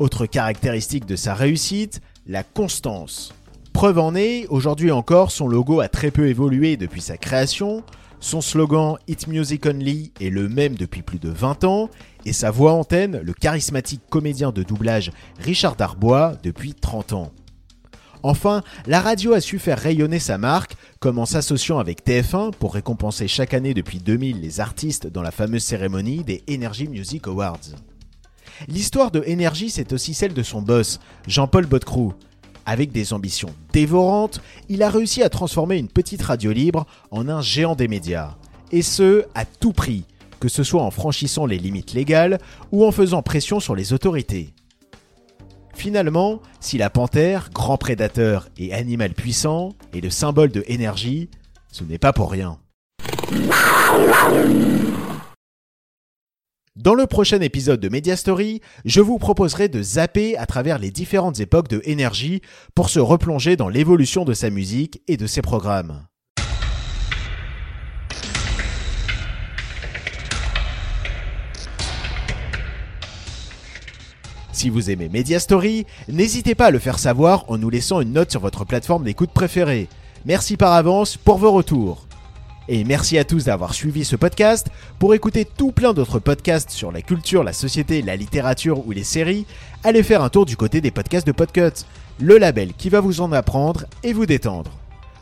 Autre 0.00 0.26
caractéristique 0.26 1.06
de 1.06 1.14
sa 1.14 1.34
réussite, 1.34 2.00
la 2.26 2.42
constance. 2.42 3.32
Preuve 3.72 4.00
en 4.00 4.16
est, 4.16 4.48
aujourd'hui 4.48 4.90
encore, 4.90 5.30
son 5.30 5.46
logo 5.46 5.78
a 5.78 5.88
très 5.88 6.10
peu 6.10 6.26
évolué 6.26 6.76
depuis 6.76 7.00
sa 7.00 7.16
création, 7.16 7.84
son 8.18 8.40
slogan 8.40 8.96
It's 9.06 9.28
Music 9.28 9.66
Only 9.66 10.12
est 10.20 10.30
le 10.30 10.48
même 10.48 10.74
depuis 10.74 11.02
plus 11.02 11.20
de 11.20 11.30
20 11.30 11.62
ans, 11.62 11.90
et 12.26 12.32
sa 12.32 12.50
voix 12.50 12.72
antenne, 12.72 13.20
le 13.22 13.32
charismatique 13.34 14.02
comédien 14.10 14.50
de 14.50 14.64
doublage 14.64 15.12
Richard 15.38 15.76
Darbois, 15.76 16.34
depuis 16.42 16.74
30 16.74 17.12
ans. 17.12 17.32
Enfin, 18.22 18.62
la 18.86 19.00
radio 19.00 19.32
a 19.32 19.40
su 19.40 19.58
faire 19.58 19.78
rayonner 19.78 20.18
sa 20.18 20.36
marque, 20.36 20.76
comme 20.98 21.18
en 21.18 21.26
s'associant 21.26 21.78
avec 21.78 22.04
TF1 22.04 22.52
pour 22.52 22.74
récompenser 22.74 23.28
chaque 23.28 23.54
année 23.54 23.72
depuis 23.72 23.98
2000 23.98 24.40
les 24.40 24.60
artistes 24.60 25.06
dans 25.06 25.22
la 25.22 25.30
fameuse 25.30 25.62
cérémonie 25.62 26.22
des 26.22 26.42
Energy 26.50 26.88
Music 26.88 27.26
Awards. 27.26 27.60
L'histoire 28.68 29.10
de 29.10 29.24
Energy, 29.26 29.70
c'est 29.70 29.92
aussi 29.92 30.12
celle 30.12 30.34
de 30.34 30.42
son 30.42 30.60
boss, 30.60 31.00
Jean-Paul 31.26 31.66
Botcrou. 31.66 32.12
Avec 32.66 32.92
des 32.92 33.14
ambitions 33.14 33.54
dévorantes, 33.72 34.42
il 34.68 34.82
a 34.82 34.90
réussi 34.90 35.22
à 35.22 35.30
transformer 35.30 35.78
une 35.78 35.88
petite 35.88 36.22
radio 36.22 36.52
libre 36.52 36.86
en 37.10 37.28
un 37.28 37.40
géant 37.40 37.74
des 37.74 37.88
médias. 37.88 38.36
Et 38.70 38.82
ce, 38.82 39.24
à 39.34 39.46
tout 39.46 39.72
prix, 39.72 40.04
que 40.40 40.48
ce 40.48 40.62
soit 40.62 40.82
en 40.82 40.90
franchissant 40.90 41.46
les 41.46 41.58
limites 41.58 41.94
légales 41.94 42.38
ou 42.70 42.84
en 42.84 42.92
faisant 42.92 43.22
pression 43.22 43.60
sur 43.60 43.74
les 43.74 43.94
autorités. 43.94 44.52
Finalement, 45.80 46.42
si 46.60 46.76
la 46.76 46.90
panthère, 46.90 47.48
grand 47.54 47.78
prédateur 47.78 48.50
et 48.58 48.74
animal 48.74 49.14
puissant, 49.14 49.70
est 49.94 50.02
le 50.02 50.10
symbole 50.10 50.50
de 50.50 50.62
énergie, 50.66 51.30
ce 51.72 51.84
n'est 51.84 51.96
pas 51.96 52.12
pour 52.12 52.30
rien. 52.30 52.58
Dans 56.76 56.92
le 56.92 57.06
prochain 57.06 57.40
épisode 57.40 57.80
de 57.80 57.88
Media 57.88 58.14
Story, 58.16 58.60
je 58.84 59.00
vous 59.00 59.16
proposerai 59.16 59.70
de 59.70 59.80
zapper 59.80 60.36
à 60.36 60.44
travers 60.44 60.78
les 60.78 60.90
différentes 60.90 61.40
époques 61.40 61.68
de 61.68 61.80
énergie 61.86 62.42
pour 62.74 62.90
se 62.90 63.00
replonger 63.00 63.56
dans 63.56 63.70
l'évolution 63.70 64.26
de 64.26 64.34
sa 64.34 64.50
musique 64.50 65.00
et 65.08 65.16
de 65.16 65.26
ses 65.26 65.40
programmes. 65.40 66.02
Si 74.60 74.68
vous 74.68 74.90
aimez 74.90 75.08
Media 75.08 75.40
Story, 75.40 75.86
n'hésitez 76.06 76.54
pas 76.54 76.66
à 76.66 76.70
le 76.70 76.78
faire 76.78 76.98
savoir 76.98 77.46
en 77.48 77.56
nous 77.56 77.70
laissant 77.70 78.02
une 78.02 78.12
note 78.12 78.30
sur 78.30 78.42
votre 78.42 78.66
plateforme 78.66 79.04
d'écoute 79.04 79.30
préférée. 79.30 79.88
Merci 80.26 80.58
par 80.58 80.74
avance 80.74 81.16
pour 81.16 81.38
vos 81.38 81.50
retours. 81.50 82.06
Et 82.68 82.84
merci 82.84 83.16
à 83.16 83.24
tous 83.24 83.46
d'avoir 83.46 83.72
suivi 83.72 84.04
ce 84.04 84.16
podcast. 84.16 84.66
Pour 84.98 85.14
écouter 85.14 85.46
tout 85.46 85.72
plein 85.72 85.94
d'autres 85.94 86.18
podcasts 86.18 86.72
sur 86.72 86.92
la 86.92 87.00
culture, 87.00 87.42
la 87.42 87.54
société, 87.54 88.02
la 88.02 88.16
littérature 88.16 88.86
ou 88.86 88.90
les 88.90 89.02
séries, 89.02 89.46
allez 89.82 90.02
faire 90.02 90.22
un 90.22 90.28
tour 90.28 90.44
du 90.44 90.58
côté 90.58 90.82
des 90.82 90.90
podcasts 90.90 91.26
de 91.26 91.32
Podcut, 91.32 91.86
le 92.18 92.36
label 92.36 92.74
qui 92.74 92.90
va 92.90 93.00
vous 93.00 93.22
en 93.22 93.32
apprendre 93.32 93.86
et 94.02 94.12
vous 94.12 94.26
détendre. 94.26 94.72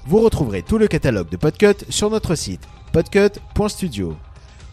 Vous 0.05 0.19
retrouverez 0.19 0.63
tout 0.63 0.79
le 0.79 0.89
catalogue 0.89 1.29
de 1.29 1.37
Podcut 1.37 1.85
sur 1.91 2.11
notre 2.11 2.35
site 2.35 2.67
podcut.studio. 2.93 4.17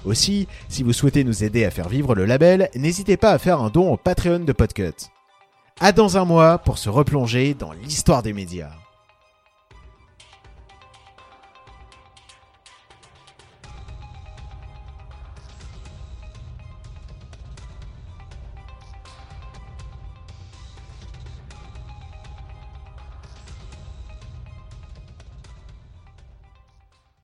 Aussi, 0.06 0.48
si 0.70 0.84
vous 0.84 0.94
souhaitez 0.94 1.24
nous 1.24 1.44
aider 1.44 1.66
à 1.66 1.72
faire 1.72 1.90
vivre 1.90 2.14
le 2.16 2.26
label, 2.26 2.70
n'hésitez 2.76 3.18
pas 3.18 3.32
à 3.32 3.40
faire 3.40 3.62
un 3.62 3.70
don 3.70 3.92
au 3.92 3.98
Patreon 3.98 4.40
de 4.40 4.54
Podcut. 4.54 5.10
À 5.80 5.92
dans 5.92 6.18
un 6.18 6.26
mois 6.26 6.60
pour 6.60 6.78
se 6.78 6.90
replonger 6.90 7.54
dans 7.54 7.74
l'histoire 7.74 8.24
des 8.24 8.34
médias. 8.34 8.85